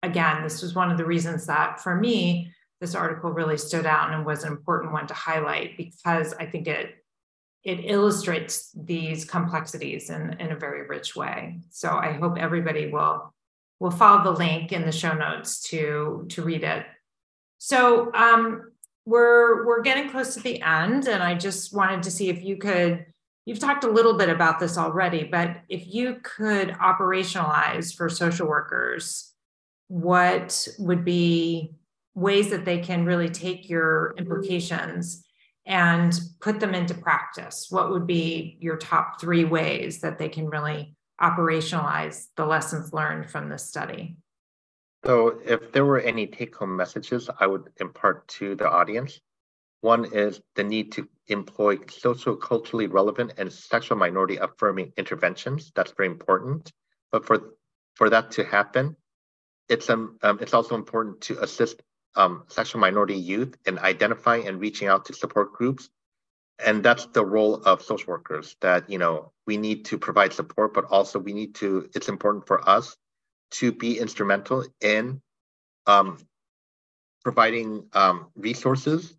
again, 0.02 0.42
this 0.42 0.62
was 0.62 0.74
one 0.74 0.90
of 0.90 0.98
the 0.98 1.04
reasons 1.04 1.46
that 1.46 1.80
for 1.80 1.94
me 1.94 2.52
this 2.80 2.94
article 2.94 3.30
really 3.30 3.56
stood 3.56 3.86
out 3.86 4.12
and 4.12 4.26
was 4.26 4.44
an 4.44 4.52
important 4.52 4.92
one 4.92 5.06
to 5.06 5.14
highlight 5.14 5.76
because 5.76 6.34
I 6.34 6.46
think 6.46 6.66
it 6.66 6.96
it 7.62 7.80
illustrates 7.84 8.70
these 8.76 9.24
complexities 9.24 10.10
in, 10.10 10.36
in 10.38 10.52
a 10.52 10.56
very 10.56 10.86
rich 10.86 11.16
way. 11.16 11.60
So 11.70 11.88
I 11.88 12.12
hope 12.12 12.36
everybody 12.36 12.90
will 12.90 13.32
will 13.80 13.90
follow 13.90 14.22
the 14.22 14.38
link 14.38 14.72
in 14.72 14.84
the 14.84 14.92
show 14.92 15.14
notes 15.14 15.62
to 15.70 16.26
to 16.28 16.42
read 16.42 16.62
it. 16.62 16.84
So 17.58 18.12
um, 18.12 18.72
we're 19.06 19.66
we're 19.66 19.82
getting 19.82 20.10
close 20.10 20.34
to 20.34 20.40
the 20.40 20.60
end, 20.60 21.08
and 21.08 21.22
I 21.22 21.34
just 21.34 21.74
wanted 21.74 22.02
to 22.02 22.10
see 22.10 22.28
if 22.28 22.42
you 22.42 22.56
could 22.56 23.06
You've 23.46 23.58
talked 23.58 23.84
a 23.84 23.90
little 23.90 24.14
bit 24.14 24.30
about 24.30 24.58
this 24.58 24.78
already, 24.78 25.24
but 25.24 25.62
if 25.68 25.92
you 25.92 26.16
could 26.22 26.70
operationalize 26.70 27.94
for 27.94 28.08
social 28.08 28.48
workers, 28.48 29.32
what 29.88 30.66
would 30.78 31.04
be 31.04 31.74
ways 32.14 32.50
that 32.50 32.64
they 32.64 32.78
can 32.78 33.04
really 33.04 33.28
take 33.28 33.68
your 33.68 34.14
implications 34.16 35.24
and 35.66 36.18
put 36.40 36.58
them 36.58 36.74
into 36.74 36.94
practice? 36.94 37.66
What 37.68 37.90
would 37.90 38.06
be 38.06 38.56
your 38.60 38.76
top 38.76 39.20
three 39.20 39.44
ways 39.44 40.00
that 40.00 40.18
they 40.18 40.28
can 40.28 40.48
really 40.48 40.96
operationalize 41.20 42.26
the 42.36 42.46
lessons 42.46 42.92
learned 42.92 43.30
from 43.30 43.48
this 43.48 43.66
study? 43.66 44.16
So, 45.04 45.38
if 45.44 45.70
there 45.72 45.84
were 45.84 46.00
any 46.00 46.26
take 46.26 46.56
home 46.56 46.76
messages 46.76 47.28
I 47.38 47.46
would 47.46 47.68
impart 47.78 48.26
to 48.28 48.54
the 48.54 48.70
audience, 48.70 49.20
one 49.82 50.06
is 50.06 50.40
the 50.54 50.64
need 50.64 50.92
to 50.92 51.06
employ 51.28 51.78
social 51.88 52.36
culturally 52.36 52.86
relevant 52.86 53.32
and 53.38 53.52
sexual 53.52 53.96
minority 53.96 54.36
affirming 54.36 54.92
interventions. 54.96 55.72
That's 55.74 55.92
very 55.92 56.08
important. 56.08 56.72
But 57.10 57.26
for 57.26 57.54
for 57.94 58.10
that 58.10 58.32
to 58.32 58.44
happen, 58.44 58.96
it's 59.68 59.88
um, 59.88 60.18
um 60.22 60.38
it's 60.40 60.54
also 60.54 60.74
important 60.74 61.20
to 61.22 61.42
assist 61.42 61.82
um, 62.16 62.44
sexual 62.48 62.80
minority 62.80 63.16
youth 63.16 63.56
in 63.66 63.78
identifying 63.78 64.46
and 64.46 64.60
reaching 64.60 64.88
out 64.88 65.06
to 65.06 65.14
support 65.14 65.52
groups. 65.52 65.88
And 66.64 66.84
that's 66.84 67.06
the 67.06 67.24
role 67.24 67.56
of 67.56 67.82
social 67.82 68.12
workers 68.12 68.54
that, 68.60 68.88
you 68.88 68.98
know, 68.98 69.32
we 69.46 69.56
need 69.56 69.86
to 69.86 69.98
provide 69.98 70.32
support, 70.32 70.72
but 70.72 70.84
also 70.84 71.18
we 71.18 71.32
need 71.32 71.56
to, 71.56 71.90
it's 71.94 72.08
important 72.08 72.46
for 72.46 72.68
us 72.68 72.96
to 73.52 73.72
be 73.72 73.98
instrumental 73.98 74.64
in 74.80 75.20
um, 75.86 76.18
providing 77.24 77.88
um, 77.92 78.26
resources 78.36 79.16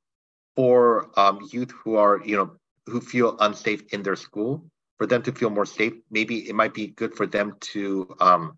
for 0.55 1.09
um, 1.19 1.47
youth 1.51 1.71
who 1.71 1.95
are, 1.95 2.21
you 2.23 2.37
know, 2.37 2.51
who 2.85 3.01
feel 3.01 3.37
unsafe 3.39 3.83
in 3.93 4.03
their 4.03 4.15
school, 4.15 4.65
for 4.97 5.07
them 5.07 5.21
to 5.23 5.31
feel 5.31 5.49
more 5.49 5.65
safe, 5.65 5.93
maybe 6.09 6.47
it 6.47 6.55
might 6.55 6.73
be 6.73 6.87
good 6.87 7.15
for 7.15 7.27
them 7.27 7.55
to 7.59 8.15
um, 8.19 8.57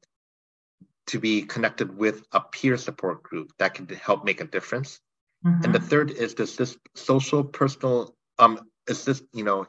to 1.08 1.20
be 1.20 1.42
connected 1.42 1.98
with 1.98 2.24
a 2.34 2.42
peer 2.42 2.78
support 2.78 3.24
group 3.24 3.52
that 3.60 3.74
can 3.74 3.88
help 3.88 4.26
make 4.26 4.42
a 4.42 4.46
difference. 4.46 5.00
Mm-hmm. 5.46 5.64
And 5.64 5.74
the 5.74 5.80
third 5.80 6.12
is 6.12 6.36
this, 6.36 6.56
this 6.58 6.78
social 6.96 7.44
personal 7.44 8.14
um 8.40 8.60
assist, 8.90 9.24
you 9.34 9.44
know, 9.44 9.68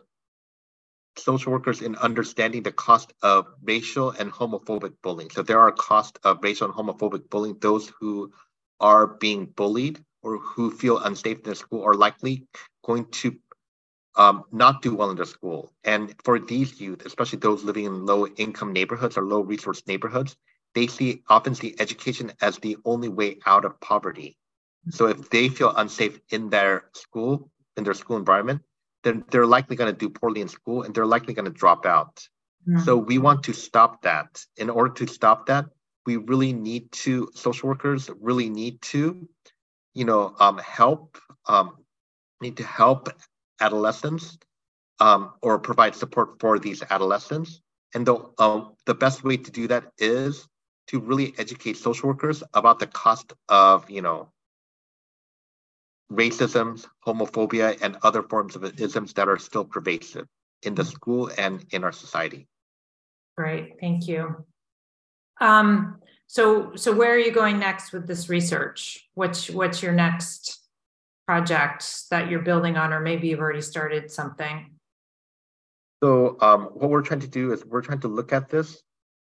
social 1.17 1.53
workers 1.53 1.81
in 1.81 1.97
understanding 1.97 2.63
the 2.63 2.73
cost 2.73 3.13
of 3.23 3.47
racial 3.63 4.11
and 4.11 4.33
homophobic 4.33 4.95
bullying. 5.03 5.31
So 5.31 5.43
there 5.43 5.61
are 5.61 5.73
costs 5.73 6.19
of 6.25 6.39
racial 6.43 6.69
and 6.69 6.75
homophobic 6.75 7.31
bullying. 7.31 7.59
Those 7.61 7.91
who 8.01 8.33
are 8.81 9.07
being 9.07 9.47
bullied 9.47 10.05
or 10.23 10.39
who 10.39 10.71
feel 10.71 10.99
unsafe 10.99 11.39
in 11.39 11.43
their 11.45 11.55
school 11.55 11.85
are 11.85 11.95
likely 11.95 12.47
going 12.85 13.07
to 13.11 13.37
um, 14.17 14.45
not 14.51 14.83
do 14.83 14.95
well 14.95 15.11
in 15.11 15.17
their 15.17 15.25
school. 15.25 15.73
And 15.85 16.15
for 16.25 16.39
these 16.39 16.81
youth, 16.81 17.07
especially 17.07 17.39
those 17.39 17.63
living 17.63 17.85
in 17.85 18.05
low 18.05 18.27
income 18.27 18.73
neighborhoods 18.73 19.17
or 19.17 19.25
low 19.25 19.41
resource 19.41 19.83
neighborhoods, 19.87 20.37
they 20.75 20.87
see 20.87 21.23
often 21.29 21.55
see 21.55 21.75
education 21.79 22.33
as 22.41 22.59
the 22.59 22.77
only 22.85 23.09
way 23.09 23.39
out 23.47 23.65
of 23.65 23.81
poverty. 23.81 24.37
So 24.91 25.07
if 25.07 25.29
they 25.31 25.49
feel 25.49 25.75
unsafe 25.77 26.21
in 26.31 26.51
their 26.51 26.85
school, 26.95 27.51
in 27.77 27.85
their 27.85 27.95
school 27.95 28.17
environment, 28.17 28.63
then 29.05 29.25
they're 29.31 29.47
likely 29.47 29.77
going 29.77 29.93
to 29.93 29.99
do 29.99 30.09
poorly 30.09 30.41
in 30.41 30.49
school 30.49 30.83
and 30.83 30.95
they're 30.95 31.07
likely 31.07 31.35
going 31.35 31.45
to 31.45 31.51
drop 31.51 31.87
out. 31.87 32.27
Mm-hmm. 32.69 32.81
So 32.81 32.97
we 32.97 33.19
want 33.19 33.45
to 33.45 33.53
stop 33.53 34.03
that. 34.03 34.45
In 34.57 34.71
order 34.71 34.93
to 34.95 35.07
stop 35.07 35.47
that, 35.47 35.67
we 36.07 36.17
really 36.17 36.53
need 36.53 36.91
to 36.93 37.29
social 37.35 37.69
workers 37.69 38.11
really 38.21 38.49
need 38.49 38.81
to, 38.83 39.29
you 39.99 40.05
know, 40.05 40.33
um, 40.39 40.59
help 40.59 41.19
um, 41.49 41.77
need 42.41 42.57
to 42.59 42.65
help 42.65 43.09
adolescents 43.61 44.39
um, 45.01 45.33
or 45.43 45.59
provide 45.59 45.97
support 45.97 46.39
for 46.39 46.61
these 46.61 46.85
adolescents. 46.89 47.61
And 47.95 48.07
the 48.07 48.17
um, 48.39 48.75
the 48.87 48.95
best 48.95 49.25
way 49.25 49.39
to 49.39 49.51
do 49.51 49.67
that 49.69 49.91
is 49.99 50.47
to 50.89 51.01
really 51.01 51.35
educate 51.37 51.77
social 51.77 52.09
workers 52.09 52.45
about 52.55 52.79
the 52.79 52.87
cost 52.87 53.33
of 53.49 53.91
you 53.91 54.03
know 54.03 54.31
racism, 56.13 56.87
homophobia, 57.05 57.77
and 57.83 57.97
other 58.03 58.23
forms 58.23 58.55
of 58.55 58.81
isms 58.81 59.15
that 59.15 59.29
are 59.29 59.39
still 59.39 59.65
pervasive 59.65 60.27
in 60.63 60.77
the 60.77 60.85
school 60.85 61.31
and 61.37 61.65
in 61.73 61.83
our 61.83 61.93
society. 61.93 62.47
Great, 63.37 63.81
thank 63.81 64.07
you. 64.07 64.45
Um, 65.41 65.99
so, 66.29 66.77
so 66.77 66.95
where 66.95 67.13
are 67.15 67.19
you 67.19 67.33
going 67.33 67.59
next 67.59 67.91
with 67.91 68.07
this 68.07 68.29
research? 68.29 69.09
What's 69.15 69.49
what's 69.49 69.83
your 69.83 69.93
next 69.93 70.61
project 71.27 72.11
that 72.11 72.31
you're 72.31 72.43
building 72.43 72.77
on, 72.77 72.93
or 72.93 73.01
maybe 73.01 73.29
you've 73.29 73.41
already 73.41 73.63
started 73.63 74.11
something? 74.11 74.75
So, 76.03 76.37
um, 76.43 76.65
what 76.75 76.91
we're 76.91 77.03
trying 77.03 77.21
to 77.21 77.29
do 77.29 77.53
is 77.53 77.65
we're 77.65 77.81
trying 77.81 78.01
to 78.01 78.09
look 78.09 78.35
at 78.35 78.51
this 78.51 78.83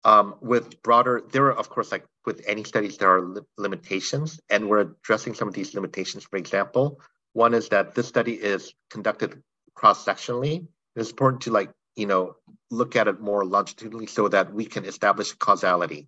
um, 0.05 0.37
with 0.41 0.81
broader. 0.83 1.21
There 1.33 1.47
are, 1.47 1.53
of 1.53 1.69
course, 1.69 1.91
like 1.91 2.05
with 2.25 2.45
any 2.47 2.63
studies, 2.63 2.97
there 2.97 3.11
are 3.11 3.23
li- 3.23 3.43
limitations, 3.59 4.39
and 4.49 4.69
we're 4.69 4.81
addressing 4.81 5.35
some 5.35 5.49
of 5.49 5.55
these 5.55 5.75
limitations. 5.75 6.23
For 6.23 6.37
example, 6.37 7.01
one 7.33 7.55
is 7.55 7.71
that 7.71 7.97
this 7.97 8.07
study 8.07 8.35
is 8.35 8.73
conducted 8.89 9.43
cross-sectionally. 9.75 10.69
It's 10.95 11.11
important 11.11 11.43
to 11.43 11.51
like 11.51 11.73
you 11.97 12.07
know 12.07 12.37
look 12.71 12.95
at 12.95 13.09
it 13.09 13.21
more 13.21 13.45
longitudinally 13.45 14.07
so 14.07 14.29
that 14.29 14.55
we 14.55 14.65
can 14.65 14.85
establish 14.85 15.33
causality. 15.33 16.07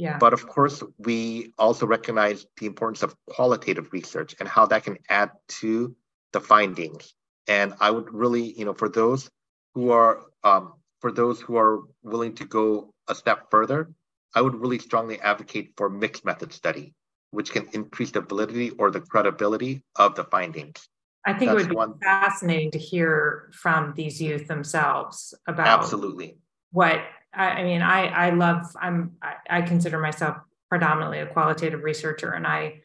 Yeah. 0.00 0.16
But 0.16 0.32
of 0.32 0.48
course, 0.48 0.82
we 0.96 1.52
also 1.58 1.86
recognize 1.86 2.46
the 2.58 2.64
importance 2.64 3.02
of 3.02 3.14
qualitative 3.28 3.92
research 3.92 4.34
and 4.40 4.48
how 4.48 4.64
that 4.64 4.84
can 4.84 4.96
add 5.10 5.30
to 5.60 5.94
the 6.32 6.40
findings. 6.40 7.12
And 7.46 7.74
I 7.80 7.90
would 7.90 8.10
really, 8.10 8.58
you 8.58 8.64
know, 8.64 8.72
for 8.72 8.88
those 8.88 9.28
who 9.74 9.90
are 9.90 10.22
um, 10.42 10.72
for 11.02 11.12
those 11.12 11.42
who 11.42 11.58
are 11.58 11.80
willing 12.02 12.34
to 12.36 12.46
go 12.46 12.94
a 13.08 13.14
step 13.14 13.50
further, 13.50 13.92
I 14.34 14.40
would 14.40 14.54
really 14.54 14.78
strongly 14.78 15.20
advocate 15.20 15.74
for 15.76 15.90
mixed 15.90 16.24
method 16.24 16.54
study, 16.54 16.94
which 17.30 17.52
can 17.52 17.68
increase 17.74 18.10
the 18.10 18.22
validity 18.22 18.70
or 18.70 18.90
the 18.90 19.02
credibility 19.02 19.82
of 19.96 20.14
the 20.14 20.24
findings. 20.24 20.88
I 21.26 21.34
think 21.34 21.50
That's 21.50 21.64
it 21.64 21.64
would 21.64 21.68
be 21.68 21.76
one. 21.76 21.98
fascinating 21.98 22.70
to 22.70 22.78
hear 22.78 23.50
from 23.52 23.92
these 23.94 24.18
youth 24.18 24.48
themselves 24.48 25.34
about 25.46 25.66
absolutely 25.66 26.38
what 26.72 27.02
I, 27.32 27.62
mean. 27.62 27.82
I 27.82 28.06
I 28.06 28.30
love. 28.30 28.64
I'm 28.80 29.12
I, 29.22 29.34
I 29.48 29.62
consider 29.62 29.98
myself 29.98 30.36
predominantly 30.68 31.20
a 31.20 31.26
qualitative 31.26 31.82
researcher, 31.82 32.32
and 32.32 32.46
I 32.46 32.82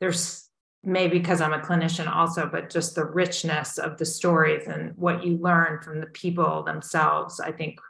there's 0.00 0.48
maybe 0.82 1.18
because 1.18 1.40
I'm 1.40 1.52
a 1.52 1.60
clinician 1.60 2.08
also, 2.08 2.48
but 2.50 2.70
just 2.70 2.94
the 2.94 3.04
richness 3.04 3.78
of 3.78 3.98
the 3.98 4.04
stories 4.04 4.66
and 4.66 4.92
what 4.96 5.24
you 5.24 5.38
learn 5.38 5.80
from 5.82 6.00
the 6.00 6.06
people 6.06 6.62
themselves, 6.62 7.40
I 7.40 7.52
think, 7.52 7.80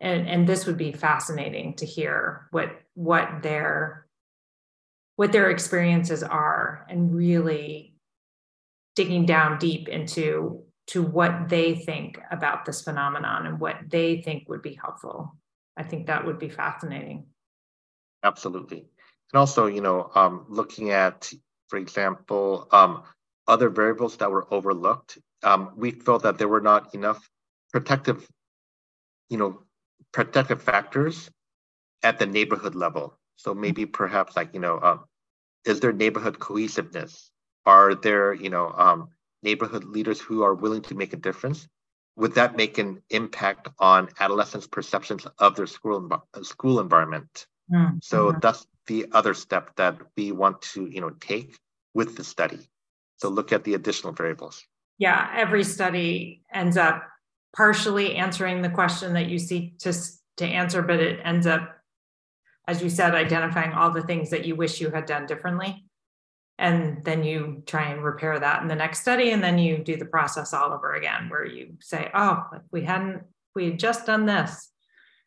and, 0.00 0.28
and 0.28 0.46
this 0.46 0.66
would 0.66 0.78
be 0.78 0.92
fascinating 0.92 1.74
to 1.74 1.86
hear 1.86 2.48
what 2.50 2.70
what 2.94 3.42
their 3.42 4.06
what 5.16 5.32
their 5.32 5.50
experiences 5.50 6.22
are 6.22 6.86
and 6.88 7.12
really 7.14 7.94
digging 8.94 9.26
down 9.26 9.58
deep 9.58 9.88
into 9.88 10.62
to 10.86 11.02
what 11.02 11.48
they 11.48 11.74
think 11.74 12.20
about 12.30 12.64
this 12.64 12.82
phenomenon 12.82 13.46
and 13.46 13.60
what 13.60 13.76
they 13.88 14.22
think 14.22 14.48
would 14.48 14.62
be 14.62 14.74
helpful. 14.74 15.36
I 15.78 15.84
think 15.84 16.06
that 16.06 16.26
would 16.26 16.38
be 16.38 16.50
fascinating. 16.50 17.24
Absolutely. 18.22 18.78
And 19.32 19.38
also, 19.38 19.66
you 19.66 19.80
know, 19.80 20.10
um, 20.14 20.44
looking 20.48 20.90
at 20.90 21.32
for 21.68 21.78
example, 21.78 22.66
um, 22.72 23.02
other 23.46 23.68
variables 23.68 24.16
that 24.16 24.30
were 24.30 24.52
overlooked. 24.52 25.18
Um, 25.42 25.72
we 25.76 25.92
felt 25.92 26.22
that 26.24 26.38
there 26.38 26.48
were 26.48 26.60
not 26.60 26.94
enough 26.94 27.30
protective, 27.72 28.26
you 29.28 29.38
know, 29.38 29.62
protective 30.12 30.62
factors 30.62 31.30
at 32.02 32.18
the 32.18 32.26
neighborhood 32.26 32.74
level. 32.74 33.18
So 33.36 33.54
maybe 33.54 33.86
perhaps 33.86 34.36
like, 34.36 34.54
you 34.54 34.60
know, 34.60 34.80
um, 34.80 35.04
is 35.64 35.80
there 35.80 35.92
neighborhood 35.92 36.38
cohesiveness? 36.38 37.30
Are 37.66 37.94
there, 37.94 38.32
you 38.32 38.50
know, 38.50 38.72
um, 38.76 39.08
neighborhood 39.42 39.84
leaders 39.84 40.20
who 40.20 40.42
are 40.42 40.54
willing 40.54 40.82
to 40.82 40.94
make 40.94 41.12
a 41.12 41.16
difference? 41.16 41.68
Would 42.18 42.34
that 42.34 42.56
make 42.56 42.78
an 42.78 43.02
impact 43.10 43.68
on 43.78 44.08
adolescents' 44.20 44.66
perceptions 44.66 45.26
of 45.38 45.56
their 45.56 45.66
school 45.66 46.10
school 46.42 46.80
environment? 46.80 47.46
Mm-hmm. 47.72 47.98
So 48.02 48.32
that's 48.42 48.66
the 48.88 49.06
other 49.12 49.34
step 49.34 49.76
that 49.76 49.96
we 50.16 50.32
want 50.32 50.60
to 50.62 50.86
you 50.86 51.00
know 51.00 51.10
take 51.20 51.56
with 51.94 52.16
the 52.16 52.24
study 52.24 52.58
so 53.18 53.28
look 53.28 53.52
at 53.52 53.62
the 53.62 53.74
additional 53.74 54.12
variables 54.12 54.64
yeah 54.98 55.30
every 55.36 55.62
study 55.62 56.42
ends 56.52 56.76
up 56.76 57.06
partially 57.54 58.16
answering 58.16 58.62
the 58.62 58.68
question 58.68 59.12
that 59.12 59.28
you 59.28 59.38
seek 59.38 59.78
to 59.78 59.92
to 60.36 60.44
answer 60.44 60.82
but 60.82 60.98
it 60.98 61.20
ends 61.22 61.46
up 61.46 61.76
as 62.66 62.82
you 62.82 62.90
said 62.90 63.14
identifying 63.14 63.72
all 63.72 63.90
the 63.90 64.02
things 64.02 64.30
that 64.30 64.44
you 64.44 64.56
wish 64.56 64.80
you 64.80 64.90
had 64.90 65.06
done 65.06 65.26
differently 65.26 65.84
and 66.58 67.04
then 67.04 67.22
you 67.22 67.62
try 67.66 67.90
and 67.90 68.02
repair 68.02 68.38
that 68.38 68.62
in 68.62 68.68
the 68.68 68.74
next 68.74 69.00
study 69.00 69.30
and 69.30 69.42
then 69.42 69.58
you 69.58 69.78
do 69.78 69.96
the 69.96 70.04
process 70.04 70.52
all 70.52 70.72
over 70.72 70.94
again 70.94 71.28
where 71.28 71.46
you 71.46 71.74
say 71.80 72.10
oh 72.14 72.44
we 72.70 72.82
hadn't 72.82 73.22
we 73.54 73.66
had 73.66 73.78
just 73.78 74.06
done 74.06 74.26
this 74.26 74.70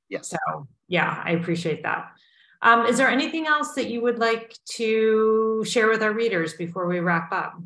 yes 0.09 0.29
so 0.29 0.67
yeah 0.87 1.21
i 1.25 1.31
appreciate 1.31 1.83
that 1.83 2.11
um, 2.63 2.85
is 2.85 2.97
there 2.97 3.09
anything 3.09 3.47
else 3.47 3.73
that 3.73 3.89
you 3.89 4.01
would 4.01 4.19
like 4.19 4.55
to 4.73 5.63
share 5.65 5.89
with 5.89 6.03
our 6.03 6.13
readers 6.13 6.53
before 6.53 6.87
we 6.87 6.99
wrap 6.99 7.31
up? 7.31 7.59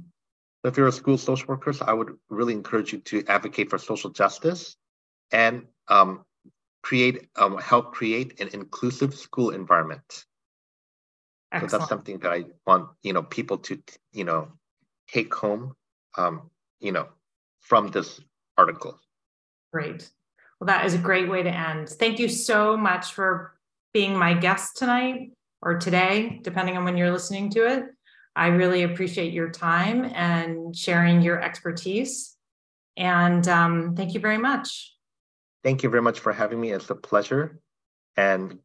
If 0.64 0.78
you're 0.78 0.88
a 0.88 0.92
school 0.92 1.18
social 1.18 1.48
worker, 1.48 1.74
I 1.86 1.94
would 1.94 2.18
really 2.30 2.54
encourage 2.54 2.94
you 2.94 3.00
to 3.00 3.24
advocate 3.28 3.70
for 3.70 3.78
social 3.78 4.10
justice 4.10 4.78
and 5.32 5.66
um, 5.90 6.24
create, 6.82 7.28
um, 7.36 7.58
help 7.58 7.94
create 7.94 8.40
an 8.40 8.50
inclusive 8.54 9.14
school 9.14 9.50
environment. 9.50 10.26
Excellent. 11.56 11.72
So 11.72 11.78
that's 11.78 11.90
something 11.90 12.20
that 12.20 12.32
I 12.32 12.46
want, 12.68 12.90
you 13.02 13.14
know, 13.14 13.24
people 13.24 13.58
to, 13.60 13.82
you 14.12 14.26
know, 14.26 14.50
take 15.08 15.34
home, 15.34 15.74
um, 16.18 16.50
you 16.82 16.92
know, 16.92 17.08
from 17.62 17.92
this 17.92 18.20
article. 18.58 19.00
Great. 19.72 20.10
Well, 20.60 20.68
that 20.68 20.86
is 20.86 20.94
a 20.94 20.98
great 20.98 21.30
way 21.30 21.44
to 21.44 21.50
end. 21.50 21.88
Thank 21.88 22.20
you 22.20 22.28
so 22.28 22.76
much 22.76 23.14
for 23.14 23.56
being 23.94 24.18
my 24.18 24.34
guest 24.34 24.76
tonight 24.76 25.32
or 25.62 25.78
today, 25.78 26.42
depending 26.44 26.76
on 26.76 26.84
when 26.84 26.98
you're 26.98 27.12
listening 27.12 27.50
to 27.52 27.66
it. 27.66 27.86
I 28.36 28.48
really 28.48 28.84
appreciate 28.84 29.32
your 29.32 29.50
time 29.50 30.04
and 30.14 30.76
sharing 30.76 31.22
your 31.22 31.42
expertise. 31.42 32.36
And 32.98 33.48
um, 33.48 33.96
thank 33.96 34.14
you 34.14 34.20
very 34.20 34.38
much. 34.38 34.94
Thank 35.64 35.84
you 35.84 35.90
very 35.90 36.02
much 36.02 36.20
for 36.20 36.34
having 36.34 36.60
me. 36.60 36.72
It's 36.72 36.90
a 36.90 36.96
pleasure. 36.96 37.62
And 38.18 38.60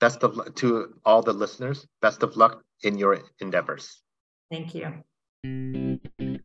best 0.00 0.22
of 0.22 0.54
to 0.56 0.94
all 1.04 1.22
the 1.22 1.32
listeners. 1.32 1.86
Best 2.00 2.22
of 2.22 2.36
luck 2.36 2.62
in 2.82 2.98
your 2.98 3.18
endeavors. 3.40 4.02
Thank 4.50 4.74
you. 4.74 6.37